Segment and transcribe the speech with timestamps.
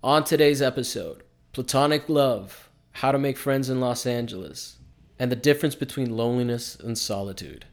[0.00, 4.76] On today's episode, platonic love, how to make friends in Los Angeles,
[5.18, 7.64] and the difference between loneliness and solitude.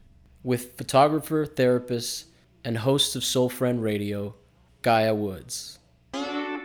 [0.42, 2.24] With photographer, therapist,
[2.64, 4.34] and host of Soul Friend Radio,
[4.82, 5.78] Gaia Woods.
[6.12, 6.64] Yeah,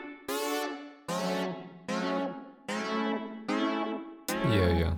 [4.50, 4.96] yeah.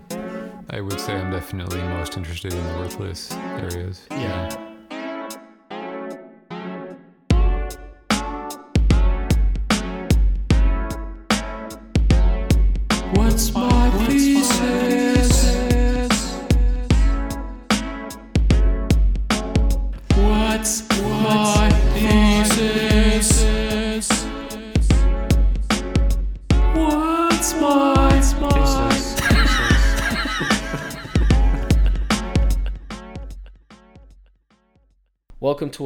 [0.70, 4.07] I would say I'm definitely most interested in the worthless areas.
[4.11, 4.43] Yeah.
[4.45, 4.62] What's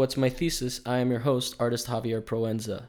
[0.08, 0.80] What's My Thesis.
[0.86, 2.88] I am your host, artist Javier Proenza.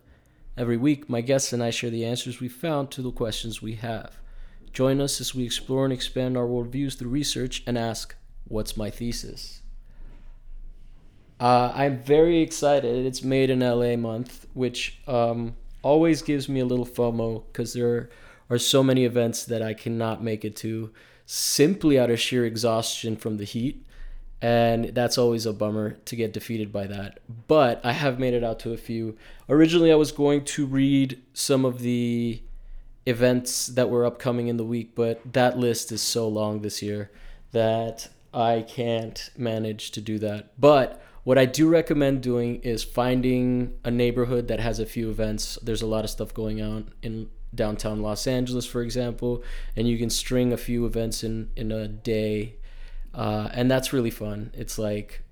[0.57, 3.75] Every week, my guests and I share the answers we found to the questions we
[3.75, 4.21] have.
[4.73, 8.89] Join us as we explore and expand our worldviews through research and ask, What's my
[8.89, 9.63] thesis?
[11.41, 13.05] Uh, I'm very excited.
[13.05, 18.11] It's Made in LA month, which um, always gives me a little FOMO because there
[18.49, 20.93] are so many events that I cannot make it to
[21.27, 23.85] simply out of sheer exhaustion from the heat.
[24.41, 27.19] And that's always a bummer to get defeated by that.
[27.49, 29.17] But I have made it out to a few.
[29.49, 32.41] Originally, I was going to read some of the
[33.05, 37.11] events that were upcoming in the week, but that list is so long this year
[37.53, 40.53] that I can't manage to do that.
[40.61, 45.59] But what I do recommend doing is finding a neighborhood that has a few events.
[45.63, 49.43] There's a lot of stuff going on in downtown Los Angeles, for example,
[49.75, 52.57] and you can string a few events in in a day,
[53.19, 54.53] uh, and that's really fun.
[54.55, 55.23] It's like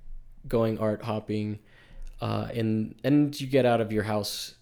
[0.45, 1.59] going art hopping,
[2.21, 4.55] uh, and and you get out of your house.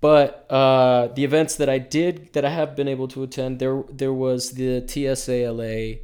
[0.00, 3.84] But uh, the events that I did that I have been able to attend, there
[3.88, 6.02] there was the TSA LA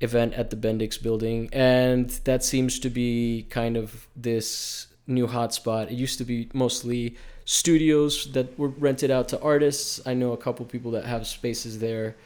[0.00, 5.90] event at the Bendix building, and that seems to be kind of this new hotspot.
[5.90, 10.00] It used to be mostly studios that were rented out to artists.
[10.06, 12.16] I know a couple people that have spaces there.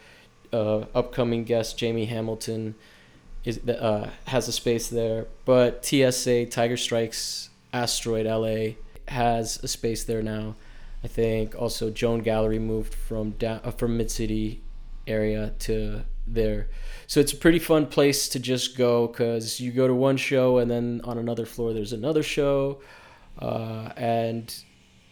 [0.52, 2.76] Uh, upcoming guest Jamie Hamilton
[3.44, 8.74] is uh, has a space there, but TSA Tiger Strikes Asteroid LA
[9.08, 10.56] has a space there now.
[11.02, 14.62] I think also Joan Gallery moved from down uh, from Mid City
[15.06, 16.68] area to there.
[17.06, 20.58] So it's a pretty fun place to just go because you go to one show
[20.58, 22.80] and then on another floor there's another show,
[23.38, 24.54] uh, and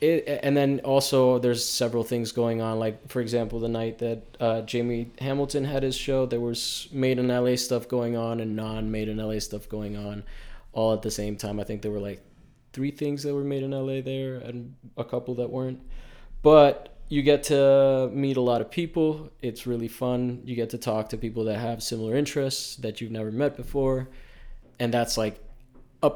[0.01, 2.79] it and then also there's several things going on.
[2.79, 7.19] Like for example, the night that uh, Jamie Hamilton had his show, there was made
[7.19, 10.25] in LA stuff going on and non made in LA stuff going on,
[10.73, 11.59] all at the same time.
[11.59, 12.23] I think there were like
[12.73, 15.81] three things that were made in LA there and a couple that weren't,
[16.43, 19.31] but you get to meet a lot of people.
[19.41, 20.43] It's really fun.
[20.45, 24.09] You get to talk to people that have similar interests that you've never met before.
[24.79, 25.43] And that's like
[26.03, 26.13] a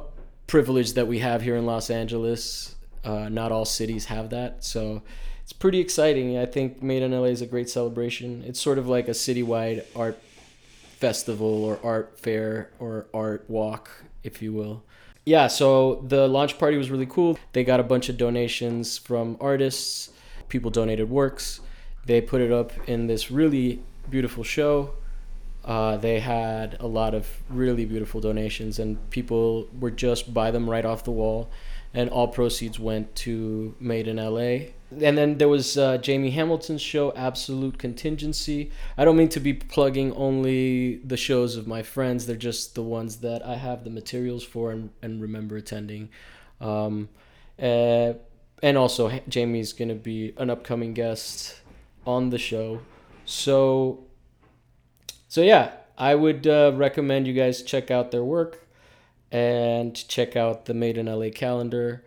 [0.46, 2.76] privilege that we have here in Los Angeles.
[3.04, 4.64] Uh, not all cities have that.
[4.64, 5.02] So
[5.42, 6.38] it's pretty exciting.
[6.38, 8.44] I think Made in LA is a great celebration.
[8.46, 10.20] It's sort of like a citywide art
[10.98, 13.90] festival or art fair or art walk,
[14.22, 14.84] if you will.
[15.24, 17.38] Yeah, so the launch party was really cool.
[17.52, 20.10] They got a bunch of donations from artists
[20.52, 21.60] people donated works.
[22.04, 23.80] They put it up in this really
[24.10, 24.90] beautiful show.
[25.64, 30.68] Uh, they had a lot of really beautiful donations, and people were just buy them
[30.68, 31.48] right off the wall.
[31.94, 34.72] And all proceeds went to Made in LA.
[35.00, 38.70] And then there was uh, Jamie Hamilton's show, Absolute Contingency.
[38.96, 42.82] I don't mean to be plugging only the shows of my friends, they're just the
[42.82, 46.10] ones that I have the materials for and, and remember attending.
[46.60, 47.08] Um,
[47.60, 48.14] uh,
[48.62, 51.60] and also Jamie's gonna be an upcoming guest
[52.06, 52.80] on the show.
[53.24, 54.04] So,
[55.28, 58.61] so yeah, I would uh, recommend you guys check out their work
[59.32, 62.04] and check out the Made in LA calendar.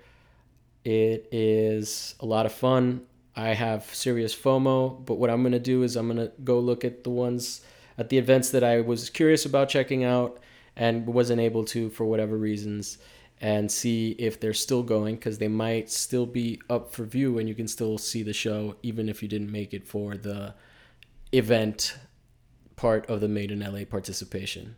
[0.85, 3.01] It is a lot of fun.
[3.35, 7.03] I have serious FOMO, but what I'm gonna do is I'm gonna go look at
[7.03, 7.61] the ones
[7.97, 10.39] at the events that I was curious about checking out
[10.75, 12.99] and wasn't able to for whatever reasons
[13.41, 17.49] and see if they're still going because they might still be up for view and
[17.49, 20.53] you can still see the show even if you didn't make it for the
[21.31, 21.97] event
[22.75, 24.75] part of the Made in LA participation.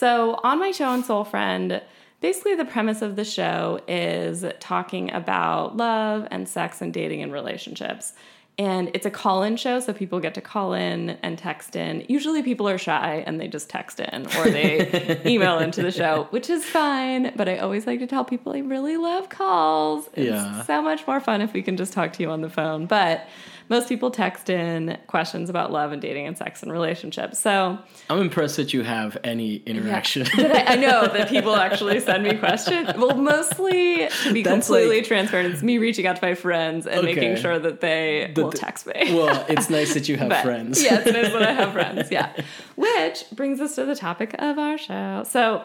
[0.00, 1.82] So on my show on Soul Friend,
[2.22, 7.30] basically, the premise of the show is talking about love and sex and dating and
[7.30, 8.14] relationships.
[8.58, 12.06] And it's a call in show, so people get to call in and text in.
[12.08, 16.28] Usually, people are shy and they just text in or they email into the show,
[16.30, 17.32] which is fine.
[17.36, 20.08] But I always like to tell people I really love calls.
[20.14, 20.62] It's Yeah.
[20.64, 22.86] so much more fun if we can just talk to you on the phone.
[22.86, 23.26] But
[23.70, 27.38] most people text in questions about love and dating and sex and relationships.
[27.38, 27.78] So
[28.10, 30.26] I'm impressed that you have any interaction.
[30.36, 32.90] but I, I know that people actually send me questions.
[32.98, 36.86] Well, mostly to be That's completely like- transparent, it's me reaching out to my friends
[36.86, 39.14] and making sure that they will text me.
[39.14, 40.82] well, it's nice that you have But- friends.
[40.82, 42.10] Yes, it is when I have friends.
[42.10, 42.32] Yeah.
[42.76, 45.24] Which brings us to the topic of our show.
[45.28, 45.64] So,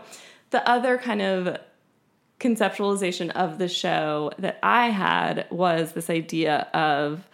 [0.52, 1.57] the other kind of
[2.40, 7.28] conceptualization of the show that I had was this idea of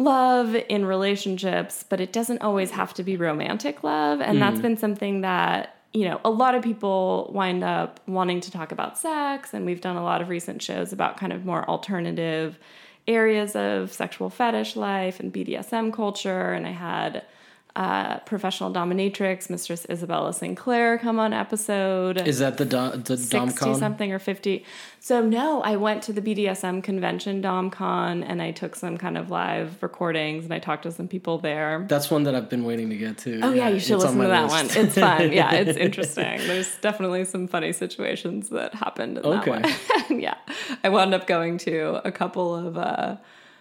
[0.00, 4.20] love in relationships, but it doesn't always have to be romantic love.
[4.20, 4.62] And that's mm-hmm.
[4.62, 8.98] been something that, you know, a lot of people wind up wanting to talk about
[8.98, 9.52] sex.
[9.52, 12.58] And we've done a lot of recent shows about kind of more alternative
[13.06, 16.52] areas of sexual fetish life and BDSM culture.
[16.52, 17.24] And I had
[17.76, 22.18] uh, professional dominatrix, Mistress Isabella Sinclair, come on episode.
[22.26, 23.78] Is that the do- the 60 DomCon?
[23.78, 24.64] something or 50.
[24.98, 29.30] So no, I went to the BDSM convention DomCon and I took some kind of
[29.30, 31.86] live recordings and I talked to some people there.
[31.88, 33.40] That's one that I've been waiting to get to.
[33.42, 34.76] Oh yeah, you should listen to that list.
[34.76, 34.84] one.
[34.86, 35.32] It's fun.
[35.40, 36.38] Yeah, it's interesting.
[36.46, 39.52] There's definitely some funny situations that happened in Okay.
[39.62, 40.20] that one.
[40.20, 40.34] yeah.
[40.82, 43.16] I wound up going to a couple of uh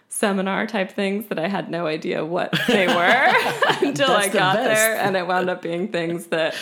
[0.09, 3.33] seminar type things that I had no idea what they were
[3.88, 4.67] until I got best.
[4.67, 6.56] there and it wound up being things that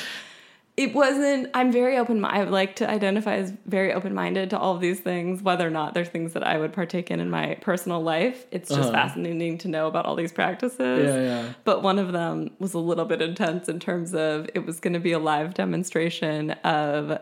[0.76, 4.80] it wasn't i'm very open i like to identify as very open-minded to all of
[4.82, 8.00] these things whether or not they're things that i would partake in in my personal
[8.04, 8.92] life it's just Uh-huh.
[8.92, 11.54] fascinating to know about all these practices Yeah, yeah.
[11.64, 14.94] but one of them was a little bit intense in terms of it was going
[14.94, 17.20] to be a live demonstration of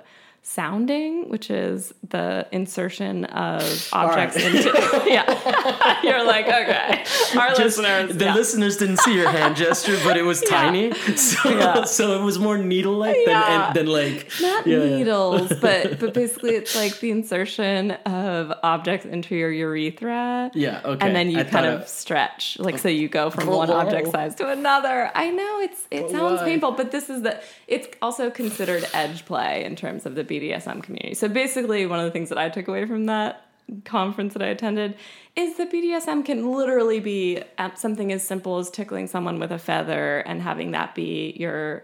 [0.47, 4.45] sounding which is the insertion of objects right.
[4.53, 7.03] into yeah you're like okay
[7.35, 8.35] our Just- listeners the yeah.
[8.35, 11.83] listeners didn't see your hand gesture, but it was tiny, so Yeah.
[11.85, 13.71] so it was more needle-like Yeah.
[13.73, 14.97] than, than like not yeah, yeah.
[14.97, 20.51] needles, but but basically it's like the insertion of objects into your urethra.
[20.53, 21.05] Yeah, okay.
[21.05, 23.69] And then you I kind of it- stretch, like so you go from Oh, one
[23.71, 25.11] object size to another.
[25.15, 26.45] I know it's it But sounds why?
[26.45, 30.83] painful, but this is the it's also considered edge play in terms of the BDSM
[30.83, 31.13] community.
[31.15, 33.41] So basically, one of the things that I took away from that
[33.83, 34.95] conference that I attended
[35.35, 37.41] is that BDSM can literally be
[37.75, 41.83] something as simple as tickling someone with a feather and having that be your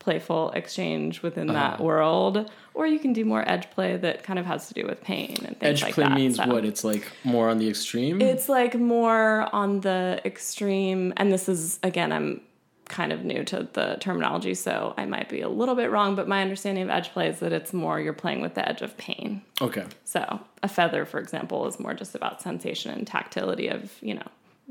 [0.00, 1.58] playful exchange within Uh-huh.
[1.76, 4.86] that world, or you can do more edge play that kind of has to do
[4.86, 6.14] with pain and things edge like play that.
[6.14, 6.64] means So what?
[6.64, 8.20] It's like more on the extreme.
[8.20, 12.40] It's like more on the extreme, and this is again, I'm
[12.90, 16.28] kind of new to the terminology, so I might be a little bit wrong, but
[16.28, 18.96] my understanding of edge play is that it's more you're playing with the edge of
[18.98, 19.42] pain.
[19.62, 19.84] okay.
[20.04, 24.26] So a feather, for example, is more just about sensation and tactility of, you know,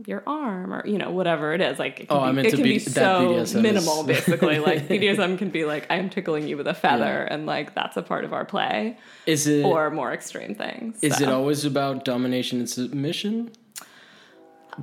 [0.05, 1.77] your arm or, you know, whatever it is.
[1.79, 3.01] Like it can Oh, be, I'm it into can be B- that so
[3.33, 4.59] BDSM is- minimal, basically.
[4.59, 8.01] like BDSM can be like, I'm tickling you with a feather and like that's a
[8.01, 8.97] part of our play.
[9.25, 11.01] Is it Or more extreme things.
[11.03, 11.23] is So.
[11.23, 13.51] it always about domination and submission?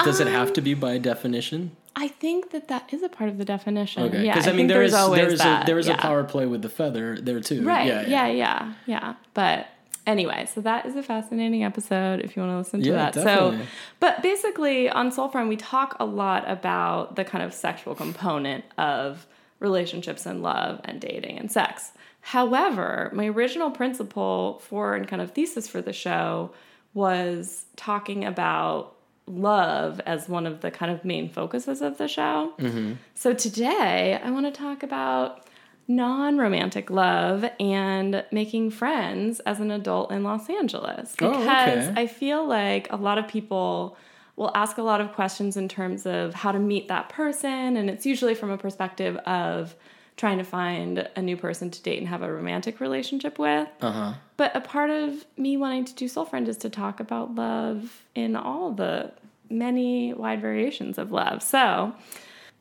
[0.04, 1.74] Does it have to be by definition?
[1.98, 4.02] I think that that is a part of the definition.
[4.04, 5.62] Okay, Yeah, because I, mean think there's is there is that.
[5.62, 5.94] a there is yeah.
[5.94, 7.64] a power play with the feather there too.
[7.64, 7.86] Right.
[7.86, 8.06] Yeah.
[8.06, 9.14] Yeah, yeah, yeah.
[9.32, 9.68] But
[10.06, 13.14] anyway, so that is a fascinating episode if you want to listen to Yeah, that.
[13.14, 13.58] definitely.
[13.64, 18.64] So, but basically on Soulfriend, we talk a lot about the kind of sexual component
[18.76, 19.26] of
[19.58, 21.92] relationships and love and dating and sex.
[22.20, 26.50] However, my original principle for and kind of thesis for the show
[26.92, 28.95] was talking about
[29.26, 32.52] love as one of the kind of main focuses of the show.
[32.58, 32.94] Mm-hmm.
[33.14, 35.46] So today I want to talk about
[35.88, 41.14] non romantic love and making friends as an adult in Los Angeles.
[41.20, 42.02] Oh, Because okay.
[42.02, 43.96] I feel like a lot of people
[44.36, 47.76] will ask a lot of questions in terms of how to meet that person.
[47.76, 49.74] And it's usually from a perspective of
[50.16, 53.68] trying to find a new person to date and have a romantic relationship with.
[53.80, 54.14] Uh huh.
[54.36, 58.04] But a part of me wanting to do Soul Friend is to talk about love
[58.14, 59.12] in all the
[59.50, 61.42] many wide variations of love.
[61.42, 61.94] So,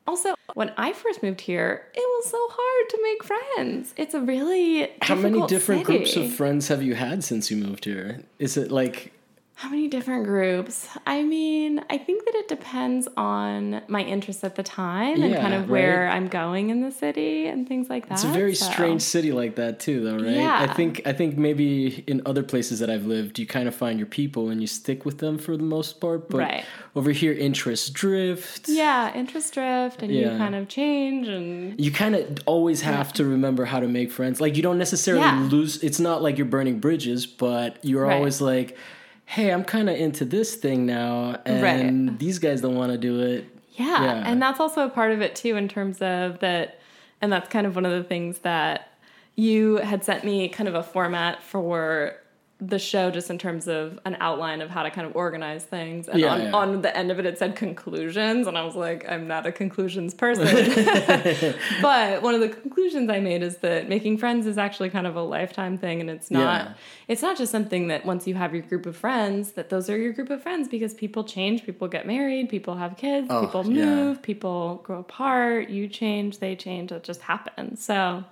[0.08, 3.94] also, when I first moved here, it was so hard to make friends.
[3.98, 7.86] It's a really How many different groups of friends have you had since you moved
[7.86, 8.24] here?
[8.38, 9.14] Is it like
[9.58, 10.86] How many different groups?
[11.08, 15.42] I mean, I think that it depends on my interests at the time and Yeah,
[15.42, 16.14] kind of where right.
[16.14, 18.16] I'm going in the city and things like that.
[18.16, 20.36] It's a very so- strange city like that too, though, right?
[20.36, 20.60] Yeah.
[20.70, 23.98] I think I think maybe in other places that I've lived, you kind of find
[23.98, 26.30] your people and you stick with them for the most part.
[26.30, 26.66] But Right.
[26.94, 28.68] over here, interests drift.
[28.68, 33.24] Yeah, interest drift and you kind of change and You kind of always have to
[33.24, 34.42] remember how to make friends.
[34.42, 35.48] Like you don't necessarily Yeah.
[35.50, 35.82] lose.
[35.82, 38.18] It's not like you're burning bridges, but you're Right.
[38.18, 38.78] always like,
[39.26, 41.62] "Hey, I'm kind of into this thing now, and
[42.10, 42.20] Right.
[42.20, 44.24] these guys don't want to do it." Yeah, Yeah.
[44.26, 46.80] and that's also a part of it too, in terms of that,
[47.22, 48.90] and that's kind of one of the things that
[49.36, 52.16] you had sent me kind of a format for
[52.62, 56.08] the show, just in terms of an outline of how to kind of organize things.
[56.08, 56.52] And Yeah, on, yeah.
[56.54, 59.52] on the end of it, it said conclusions, and I was like, I'm not a
[59.52, 60.46] conclusions person.
[61.82, 65.16] but one of the conclusions I made is that making friends is actually kind of
[65.18, 66.74] a lifetime thing, and it's not Yeah.
[67.10, 69.98] it's not just something that once you have your group of friends that those are
[69.98, 73.64] your group of friends because people change people get married people have kids Oh, people
[73.66, 78.24] move people grow apart you change they change it just happens so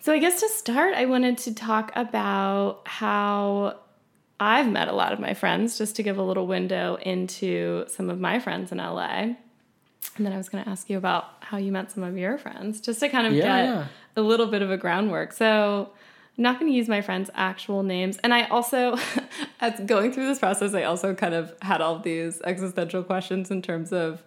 [0.00, 3.76] so i guess to start i wanted to talk about how
[4.38, 8.10] i've met a lot of my friends just to give a little window into some
[8.10, 9.36] of my friends in la and
[10.18, 12.80] then i was going to ask you about how you met some of your friends
[12.80, 15.32] just to kind of Yeah, get a little bit of a groundwork.
[15.32, 15.90] So
[16.36, 18.18] I'm not going to use my friends' actual names.
[18.18, 18.96] And I also,
[19.60, 23.62] as going through this process, I also kind of had all these existential questions in
[23.62, 24.22] terms of,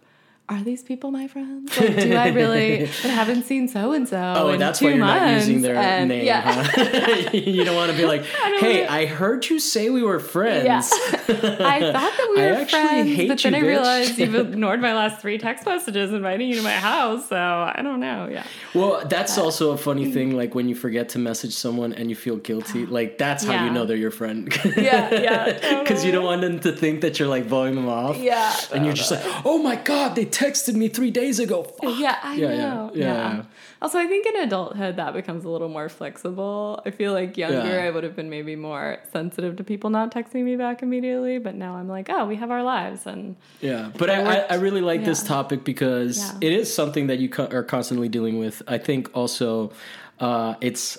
[0.49, 1.75] are these people my friends?
[1.79, 2.83] Like, do I really?
[3.03, 4.33] I haven't seen so oh, and so.
[4.37, 5.21] Oh, in that's two why you're months.
[5.21, 6.25] not using their And, name.
[6.25, 7.29] Yeah, huh?
[7.33, 10.19] you don't want to be like, don't "Hey, wanna- I heard you say we were
[10.19, 10.79] friends." yeah.
[10.79, 13.67] I thought that we I were actually friends, hate but then you, I bitch.
[13.67, 17.29] realized you've ignored my last three text messages inviting you to my house.
[17.29, 18.27] So I don't know.
[18.29, 18.45] Yeah.
[18.73, 20.35] Well, that's also a funny thing.
[20.35, 23.65] Like when you forget to message someone and you feel guilty, like that's how Yeah.
[23.65, 24.53] you know they're your friend.
[24.75, 28.17] Yeah, yeah, Because you don't want them to think that you're like blowing them off.
[28.17, 28.53] Yeah.
[28.73, 31.63] And you're just like, oh my god, they texted me three days ago.
[31.63, 31.97] Fuck.
[31.97, 32.91] Yeah, I Yeah, yeah, know.
[32.93, 33.43] yeah, Yeah, yeah.
[33.81, 36.81] Also, I think in adulthood that becomes a little more flexible.
[36.85, 37.85] I feel like younger, Yeah.
[37.87, 41.37] I would have been maybe more sensitive to people not texting me back immediately.
[41.37, 44.55] But now I'm like, oh, we have our lives, and Yeah, but I I, I,
[44.55, 46.47] really like this topic because Yeah.
[46.47, 48.61] it is something that you co- are constantly dealing with.
[48.67, 49.71] I think also
[50.19, 50.97] uh, it's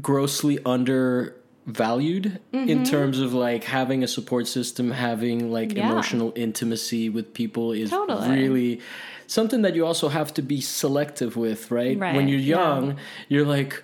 [0.00, 0.58] grossly
[1.66, 5.78] undervalued in terms of like having a support system, having like Mm-hmm.
[5.78, 5.92] Yeah.
[5.92, 8.28] emotional intimacy with people is Totally.
[8.30, 8.80] really
[9.26, 11.98] something that you also have to be selective with, right?
[11.98, 12.56] Right, When you're yeah.
[12.56, 12.96] young,
[13.28, 13.82] you're like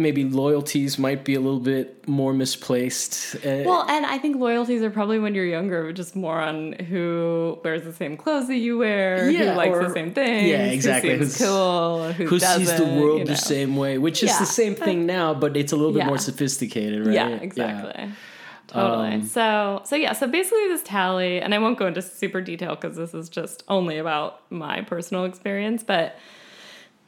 [0.00, 3.36] maybe loyalties might be a little bit more misplaced.
[3.36, 7.58] Uh, well, and I think loyalties are probably when you're younger, just more on who
[7.62, 10.64] wears the same clothes that you wear, Yeah, who likes or- the same things, yeah,
[10.66, 11.10] exactly.
[11.10, 14.30] who seems Who's- cool, who, who sees the world you the same way, which is
[14.30, 14.38] Yeah.
[14.40, 16.06] the same thing now, but it's a little bit Yeah.
[16.06, 17.14] more sophisticated, right?
[17.14, 18.08] Yeah, exactly.
[18.68, 19.14] Totally.
[19.14, 20.12] Um, so, so yeah.
[20.12, 23.64] So basically, this tally, and I won't go into super detail because this is just
[23.66, 25.82] only about my personal experience.
[25.82, 26.14] But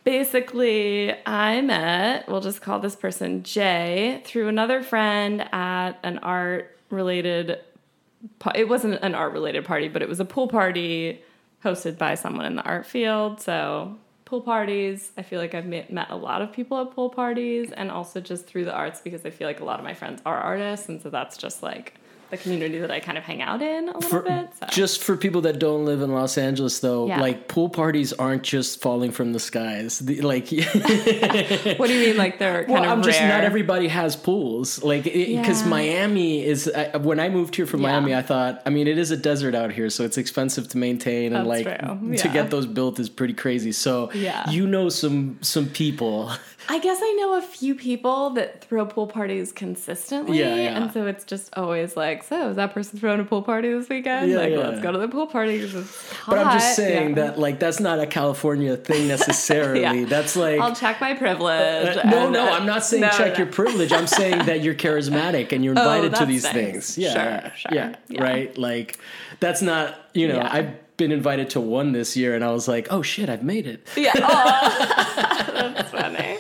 [0.05, 2.29] basically, I met.
[2.29, 7.59] We'll just call this person Jay through another friend at an art related.
[8.55, 11.23] It wasn't an art related party, but it was a pool party
[11.65, 13.41] hosted by someone in the art field.
[13.41, 15.13] So pool parties.
[15.19, 18.19] I feel like I've met, met a lot of people at pool parties and also
[18.19, 20.89] just through the arts because I feel like a lot of my friends are artists.
[20.89, 21.95] And so that's just like
[22.33, 24.49] the community that I kind of hang out in a little For- bit.
[24.59, 24.67] So.
[24.71, 27.21] Just for people that don't live in Los Angeles, though, Yeah.
[27.21, 29.99] like pool parties aren't just falling from the skies.
[29.99, 32.17] The, like, what do you mean?
[32.17, 33.29] Like they're kind well, of I'm just rare?
[33.29, 34.83] not everybody has pools.
[34.83, 35.69] Like, because Yeah.
[35.69, 36.69] Miami is.
[36.75, 37.93] I, when I moved here from Yeah.
[38.01, 40.79] Miami, I thought, I mean, it is a desert out here, so it's expensive to
[40.79, 43.73] maintain, and That's like to get those built is pretty crazy.
[43.73, 44.49] So, Yeah.
[44.51, 46.33] you know some some people.
[46.69, 50.39] I guess I know a few people that throw pool parties consistently.
[50.39, 50.77] Yeah, yeah.
[50.83, 53.89] And so it's just always like, so is that person throwing a pool party this
[53.89, 54.31] weekend?
[54.31, 54.59] Yeah, like, yeah.
[54.59, 55.57] let's go to the pool party.
[55.57, 55.73] it's
[56.27, 60.05] But I'm just saying that like that's not a California thing necessarily.
[60.05, 61.97] That's like I'll check my privilege.
[61.97, 63.39] Uh, no, and- no, I'm not saying No, check no.
[63.45, 63.93] your privilege.
[63.93, 66.53] I'm saying that you're charismatic and you're Oh, invited to these nice.
[66.53, 66.99] things.
[66.99, 67.71] Yeah, Sure, sure.
[68.09, 68.57] yeah, right.
[68.57, 68.99] Like
[69.41, 70.41] that's not you know.
[70.41, 73.67] I've been invited to one this year, and I was like, oh shit, I've made
[73.67, 73.89] it.
[73.97, 74.13] Yeah.
[74.15, 75.73] Aw.
[75.75, 76.39] That's funny.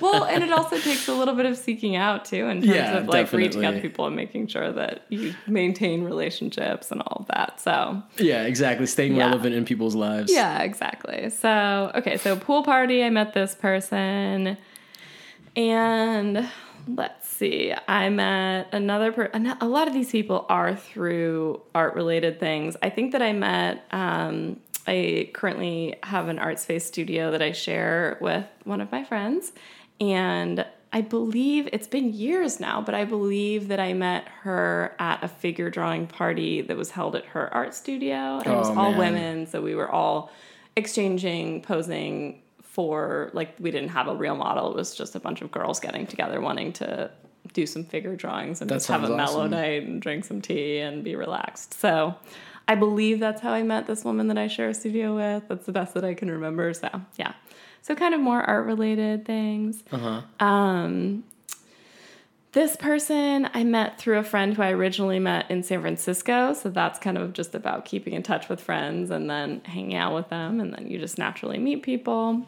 [0.00, 2.96] Well, and it also takes a little bit of seeking out too, in terms Yeah,
[2.98, 7.18] of like reaching out to people and making sure that you maintain relationships and all
[7.20, 7.60] of that.
[7.60, 8.86] So Yeah, exactly.
[8.86, 9.26] Staying Yeah.
[9.26, 10.32] relevant in people's lives.
[10.32, 11.30] yeah, exactly.
[11.30, 14.56] So okay, so pool party, I met this person,
[15.56, 16.48] and
[16.86, 19.46] let's see, I met another person.
[19.60, 22.76] A lot of these people are through art related things.
[22.82, 23.84] I think that I met.
[23.90, 29.04] Um, I currently have an art space studio that I share with one of my
[29.04, 29.52] friends,
[30.00, 35.22] and I believe it's been years now, but I believe that I met her at
[35.22, 38.38] a figure drawing party that was held at her art studio.
[38.38, 38.98] And it was Oh, all man.
[38.98, 40.30] women, so we were all
[40.76, 44.70] exchanging, posing for like we didn't have a real model.
[44.70, 47.10] It was just a bunch of girls getting together wanting to
[47.52, 49.50] do some figure drawings and That just have a mellow awesome.
[49.50, 51.74] night and drink some tea and be relaxed.
[51.74, 52.14] So
[52.66, 55.48] I believe that's how I met this woman that I share a studio with.
[55.48, 56.72] That's the best that I can remember.
[56.72, 57.32] So yeah.
[57.82, 59.82] So kind of more art related things.
[59.90, 60.22] Uh-huh.
[60.44, 61.24] Um,
[62.52, 66.54] this person I met through a friend who I originally met in San Francisco.
[66.54, 70.14] So that's kind of just about keeping in touch with friends and then hanging out
[70.14, 70.60] with them.
[70.60, 72.46] And then you just naturally meet people.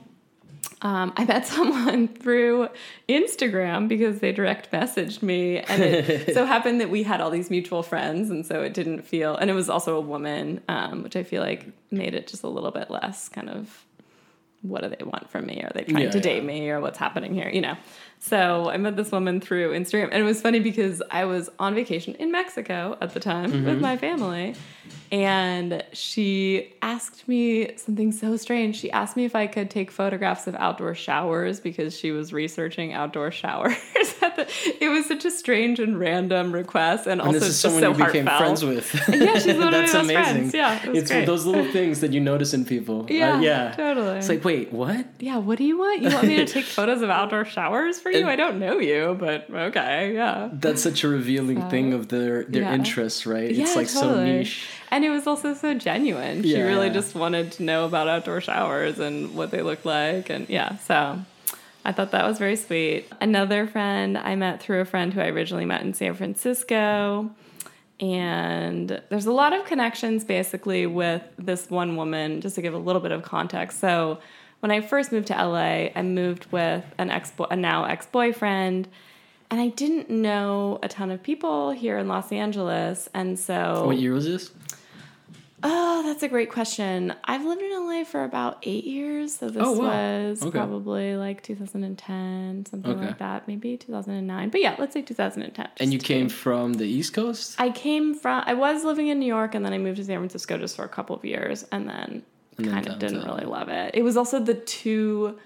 [0.82, 2.68] Um, I met someone through
[3.08, 7.50] Instagram because they direct messaged me, and it so happened that we had all these
[7.50, 9.36] mutual friends, and so it didn't feel.
[9.36, 12.48] And it was also a woman, um, which I feel like made it just a
[12.48, 13.84] little bit less kind of
[14.62, 15.62] what do they want from me?
[15.62, 16.22] Are they trying Yeah, to yeah.
[16.22, 17.48] date me or what's happening here?
[17.48, 17.76] You know.
[18.18, 21.74] So I met this woman through Instagram, and it was funny because I was on
[21.74, 23.64] vacation in Mexico at the time Mm-hmm.
[23.66, 24.54] with my family,
[25.10, 28.76] and she asked me something so strange.
[28.76, 32.92] She asked me if I could take photographs of outdoor showers because she was researching
[32.92, 33.74] outdoor showers.
[33.94, 34.46] the,
[34.80, 37.90] it was such a strange and random request, and, And also this is someone so
[37.90, 38.94] you became friends with.
[39.08, 40.22] Yeah, she's one of That's my amazing.
[40.22, 40.54] friends.
[40.54, 41.26] Yeah, it it's great.
[41.26, 43.02] those little things that you notice in people.
[43.02, 44.18] Uh, Yeah, yeah, totally.
[44.18, 45.06] It's like, wait, what?
[45.18, 46.02] Yeah, what do you want?
[46.02, 48.28] You want me to take photos of outdoor showers for you?
[48.28, 50.50] I don't know you, but okay, yeah.
[50.52, 52.74] That's such a revealing thing of their their yeah.
[52.74, 53.50] interests, right?
[53.50, 54.24] yeah, it's like so totally.
[54.24, 54.68] niche.
[54.90, 56.42] And it was also so genuine.
[56.42, 56.62] She Yeah.
[56.66, 60.30] really just wanted to know about outdoor showers and what they looked like.
[60.30, 61.20] And yeah, so
[61.84, 63.06] I thought that was very sweet.
[63.20, 67.30] Another friend I met through a friend who I originally met in San Francisco.
[68.00, 72.78] And there's a lot of connections basically with this one woman, just to give a
[72.78, 73.78] little bit of context.
[73.78, 74.18] So
[74.60, 78.88] when I first moved to LA, I moved with an ex a now ex boyfriend.
[79.50, 83.08] And I didn't know a ton of people here in Los Angeles.
[83.12, 84.50] And so What year was this?
[85.62, 87.12] Oh, that's a great question.
[87.24, 89.84] I've lived in LA for about eight years, so this Oh, wow.
[89.88, 90.50] was Okay.
[90.50, 93.06] probably like 2010, something Okay.
[93.06, 94.48] like that, maybe 2009.
[94.50, 95.68] But yeah, let's say 2010.
[95.78, 97.56] And you came from the East Coast?
[97.60, 98.42] I came from.
[98.46, 100.84] I was living in New York, and then I moved to San Francisco just for
[100.84, 102.22] a couple of years, and then
[102.56, 103.94] And then kind of didn't really love it.
[103.94, 105.38] It was also the two,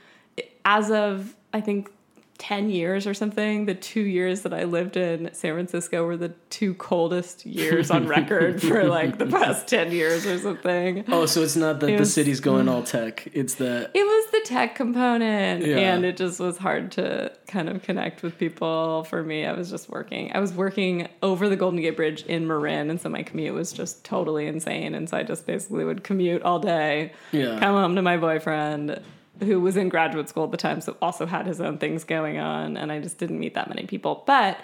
[0.65, 1.91] as of I think.
[2.39, 6.31] 10 years or something, the two years that I lived in San Francisco were the
[6.51, 11.05] two coldest years on record for like the past 10 years or something.
[11.09, 13.29] Oh, so it's not that It the was- city's going all tech.
[13.33, 15.77] It's that It was the tech component, Yeah.
[15.77, 19.05] and it just was hard to kind of connect with people.
[19.05, 20.33] For me, I was just working.
[20.35, 23.73] I was working over the Golden Gate Bridge in Marin, and so my commute was
[23.73, 24.95] just totally insane.
[24.97, 27.61] And so I just basically would commute all day, Yeah.
[27.61, 29.01] come home to my boyfriend,
[29.41, 32.39] who was in graduate school at the time, so also had his own things going
[32.39, 34.23] on, and I just didn't meet that many people.
[34.27, 34.59] But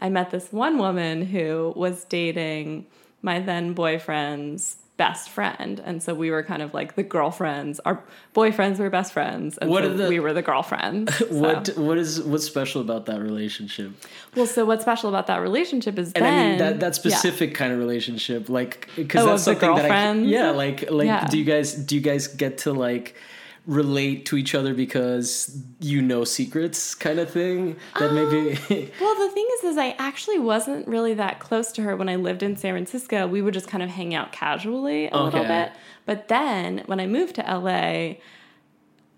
[0.00, 2.86] I met this one woman who was dating
[3.22, 7.80] my then boyfriend's best friend, and so we were kind of like the girlfriends.
[7.80, 8.00] Our
[8.34, 11.12] boyfriends were best friends, and so the- we were the girlfriends.
[11.18, 13.90] So- what what is what's special about that relationship?
[14.36, 17.16] Well, so what's special about that relationship is And then I mean that that yeah.
[17.16, 21.06] specific kind of relationship, like because Oh, that's the something that I yeah, like like
[21.06, 21.26] Yeah.
[21.28, 23.16] do you guys do you guys get to like
[23.66, 29.28] relate to each other because you know secrets kind of thing that maybe um, Well,
[29.28, 32.42] the thing is, is I actually wasn't really that close to her when I lived
[32.42, 33.26] in San Francisco.
[33.26, 35.72] We would just kind of hang out casually a little bit.
[36.04, 38.16] But then when I moved to LA,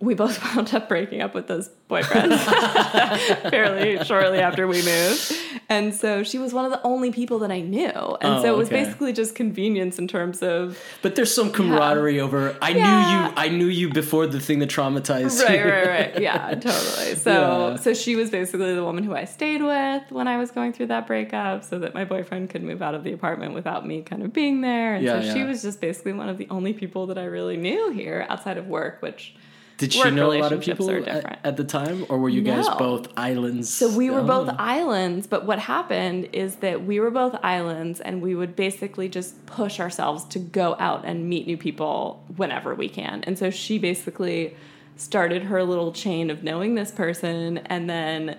[0.06, 2.38] we both wound up breaking up with those boyfriends
[3.50, 5.32] fairly shortly after we moved.
[5.68, 7.88] And so she was one of the only people that I knew.
[7.90, 8.84] And Oh, so it oh, was okay.
[8.84, 12.84] basically just convenience in terms of but there's some camaraderie over I Yeah.
[12.84, 15.64] knew you I knew you before the thing that traumatized right, you.
[15.64, 16.12] right, right.
[16.14, 16.22] right.
[16.22, 17.14] Yeah, totally.
[17.16, 17.76] So, Yeah.
[17.76, 20.86] so she was basically the woman who I stayed with when I was going through
[20.86, 24.22] that breakup, so that my boyfriend could move out of the apartment without me kind
[24.22, 24.94] of being there.
[24.94, 27.56] And Yeah, so she was just basically one of the only people that I really
[27.56, 29.34] knew here outside of work, which.
[29.78, 32.66] Did she know a lot of people at, at the time or were you guys
[32.78, 33.72] both islands?
[33.72, 34.26] So we were Oh.
[34.26, 39.08] both islands, but what happened is that we were both islands and we would basically
[39.08, 43.22] just push ourselves to go out and meet new people whenever we can.
[43.24, 44.56] And so she basically
[44.96, 48.36] started her little chain of knowing this person and then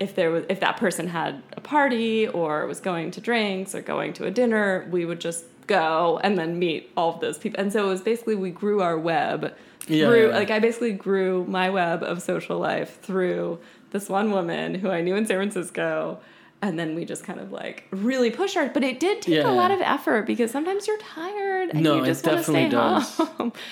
[0.00, 3.80] if there was if that person had a party or was going to drinks or
[3.82, 7.60] going to a dinner, we would just go and then meet all of those people.
[7.60, 9.54] And so it was basically we grew our web
[9.86, 10.34] Yeah, through yeah.
[10.36, 13.58] like I basically grew my web of social life through
[13.90, 16.18] this one woman who I knew in San Francisco
[16.62, 18.68] and then we just kind of like really push our.
[18.70, 19.50] But it did take Yeah.
[19.50, 22.68] a lot of effort because sometimes you're tired and No, you just want to stay
[22.68, 23.08] does.
[23.16, 23.52] home.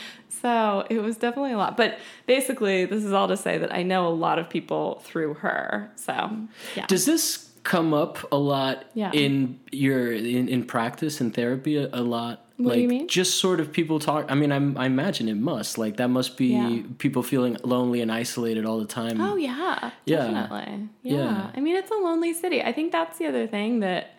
[0.43, 1.77] So it was definitely a lot.
[1.77, 5.35] But basically, this is all to say that I know a lot of people through
[5.35, 5.89] her.
[5.95, 6.13] So
[6.75, 6.87] yeah.
[6.87, 9.13] Does this come up a lot Yeah.
[9.13, 12.45] in your in, in practice and therapy a, a lot?
[12.63, 13.09] What like do you mean?
[13.09, 14.27] just sort of people talk.
[14.31, 15.79] I mean, I'm, I imagine it must.
[15.79, 16.83] Like that must be Yeah.
[16.99, 19.21] people feeling lonely and isolated all the time.
[19.21, 20.17] Oh yeah, Yeah.
[20.17, 20.89] definitely.
[21.03, 21.17] Yeah.
[21.17, 21.51] Yeah.
[21.55, 22.63] I mean, it's a lonely city.
[22.63, 24.15] I think that's the other thing that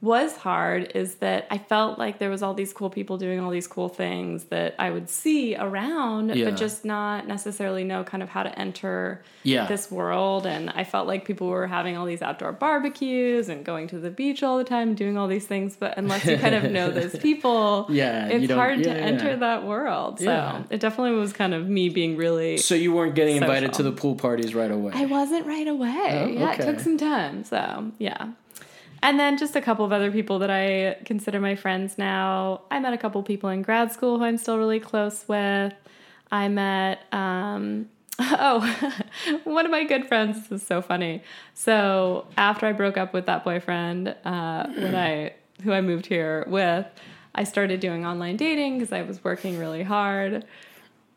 [0.00, 3.50] was hard is that I felt like there was all these cool people doing all
[3.50, 6.44] these cool things that I would see around, Yeah.
[6.50, 9.66] but just not necessarily know kind of how to enter Yeah.
[9.66, 10.46] this world.
[10.46, 14.10] And I felt like people were having all these outdoor barbecues and going to the
[14.10, 15.76] beach all the time, doing all these things.
[15.76, 19.02] But unless you kind of know those people, Yeah, it's hard to yeah, yeah.
[19.02, 20.20] enter that world.
[20.20, 23.82] So it definitely was kind of me being really So you weren't getting invited to
[23.82, 24.92] the pool parties right away.
[24.94, 25.88] I wasn't right away.
[26.12, 27.42] Oh, yeah, it took some time.
[27.42, 28.28] So, yeah.
[29.02, 32.62] And then just a couple of other people that I consider my friends now.
[32.70, 35.72] I met a couple of people in grad school who I'm still really close with.
[36.30, 39.02] I met, um, oh,
[39.44, 40.48] one of my good friends.
[40.48, 41.22] This is so funny.
[41.54, 46.44] So after I broke up with that boyfriend, uh, when I who I moved here
[46.48, 46.86] with,
[47.34, 50.44] I started doing online dating because I was working really hard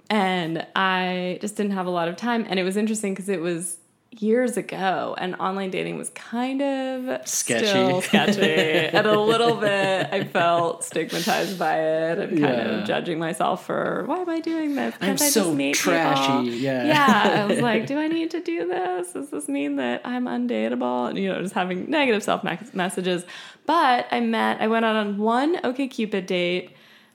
[0.09, 2.45] and I just didn't have a lot of time.
[2.49, 3.77] And it was interesting because it was
[4.19, 7.65] years ago, and online dating was kind of Sketchy.
[7.67, 12.79] still sketchy, and a little bit I felt stigmatized by it, and kind Yeah.
[12.81, 14.93] of judging myself for why am I doing this?
[14.99, 16.85] I'm Can't I so trashy, people?" yeah.
[16.85, 17.43] yeah.
[17.43, 19.13] I was like, do I need to do this?
[19.13, 21.09] Does this mean that I'm undateable?
[21.09, 22.43] And you know, just having negative self
[22.73, 23.23] messages.
[23.65, 26.71] But I met, I went out on one OkCupid date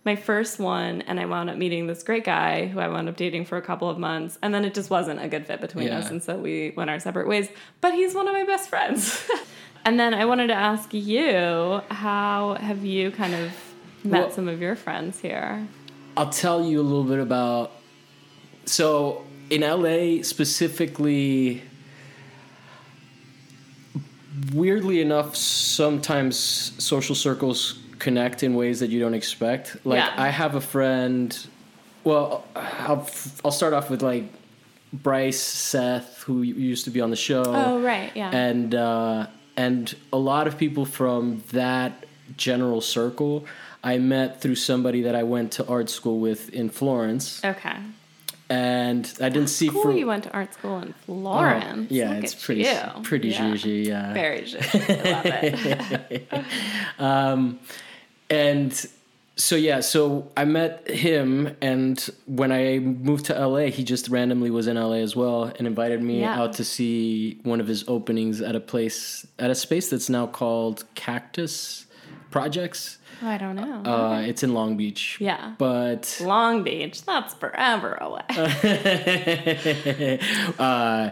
[0.06, 3.16] my first one and I wound up meeting this great guy who I wound up
[3.16, 5.88] dating for a couple of months and then it just wasn't a good fit between
[5.88, 5.98] Yeah.
[5.98, 7.48] us and so we went our separate ways
[7.80, 9.28] but he's one of my best friends
[9.84, 13.50] and then I wanted to ask you how have you kind of
[14.04, 15.66] met Well- some of your friends here
[16.16, 17.72] I'll tell you a little bit about.
[18.64, 21.60] So in LA specifically,
[24.54, 26.38] weirdly enough, sometimes
[26.82, 29.64] social circles connect in ways that you don't expect.
[29.84, 30.26] Like Yeah.
[30.26, 31.28] I have a friend.
[32.04, 32.28] Well,
[32.88, 33.04] I'll
[33.44, 34.24] I'll start off with like
[34.92, 37.42] Bryce Seth, who used to be on the show.
[37.62, 41.92] oh right yeah and uh, and a lot of people from that
[42.36, 43.34] general circle
[43.92, 47.76] I met through somebody that I went to art school with in Florence, okay
[48.48, 52.10] and I didn't see cool for you went to art school in Florence Oh, yeah,
[52.14, 53.02] Look it's pretty you.
[53.10, 53.52] pretty yeah.
[53.90, 54.12] yeah.
[54.22, 55.06] very zhuzhy.
[55.06, 55.26] I love
[56.10, 56.22] it
[57.08, 57.58] Um,
[58.30, 58.86] and
[59.38, 64.50] so yeah, so I met him, and when I moved to LA, he just randomly
[64.50, 66.40] was in LA as well, and invited me Yeah.
[66.40, 70.26] out to see one of his openings at a place at a space that's now
[70.26, 71.84] called Cactus
[72.30, 72.96] Projects.
[73.22, 75.16] Oh, I don't know Uh, it's in Long Beach.
[75.20, 78.22] yeah But Long Beach that's forever away
[80.58, 81.10] uh,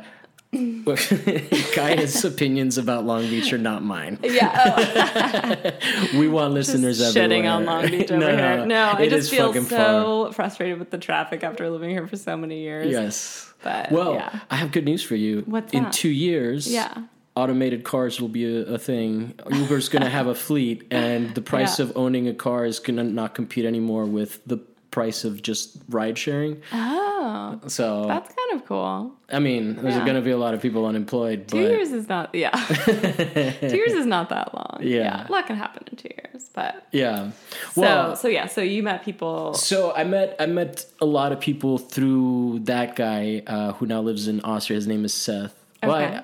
[1.73, 4.19] Kaya's opinions about Long Beach are not mine.
[4.23, 5.73] yeah
[6.15, 7.29] oh, We want listeners everywhere.
[7.43, 8.67] shitting on Long Beach over no, here.
[8.67, 12.37] No, I it just feel so frustrated with the traffic after living here for so
[12.37, 12.91] many years.
[12.91, 13.53] Yes.
[13.63, 14.41] But Well, yeah.
[14.51, 15.43] I have good news for you.
[15.47, 16.93] What's In two years, Yeah.
[17.35, 19.35] automated cars will be a, a thing.
[19.51, 21.87] Uber's going to have a fleet, and the price Yeah.
[21.87, 24.59] of owning a car is going to not compete anymore with the
[24.99, 26.55] price of just ride sharing.
[26.73, 29.13] Oh, So, that's kind of cool.
[29.39, 30.05] I mean, there's Yeah.
[30.09, 31.39] going to be a lot of people unemployed.
[31.49, 32.51] Two but years is not, yeah.
[33.71, 34.79] two years is not that long.
[34.81, 35.27] Yeah.
[35.29, 36.43] A lot can happen in two years.
[36.55, 37.31] But Yeah.
[37.75, 39.55] so, Well, so yeah, so you met people.
[39.55, 44.01] So I met I met a lot of people through that guy uh, who now
[44.11, 44.77] lives in Austria.
[44.77, 45.55] His name is Seth.
[45.83, 46.17] Well, Okay.
[46.19, 46.23] I,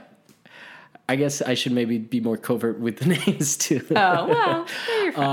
[1.11, 3.85] I guess I should maybe be more covert with the names too.
[3.91, 5.29] Oh, well, they're your friends.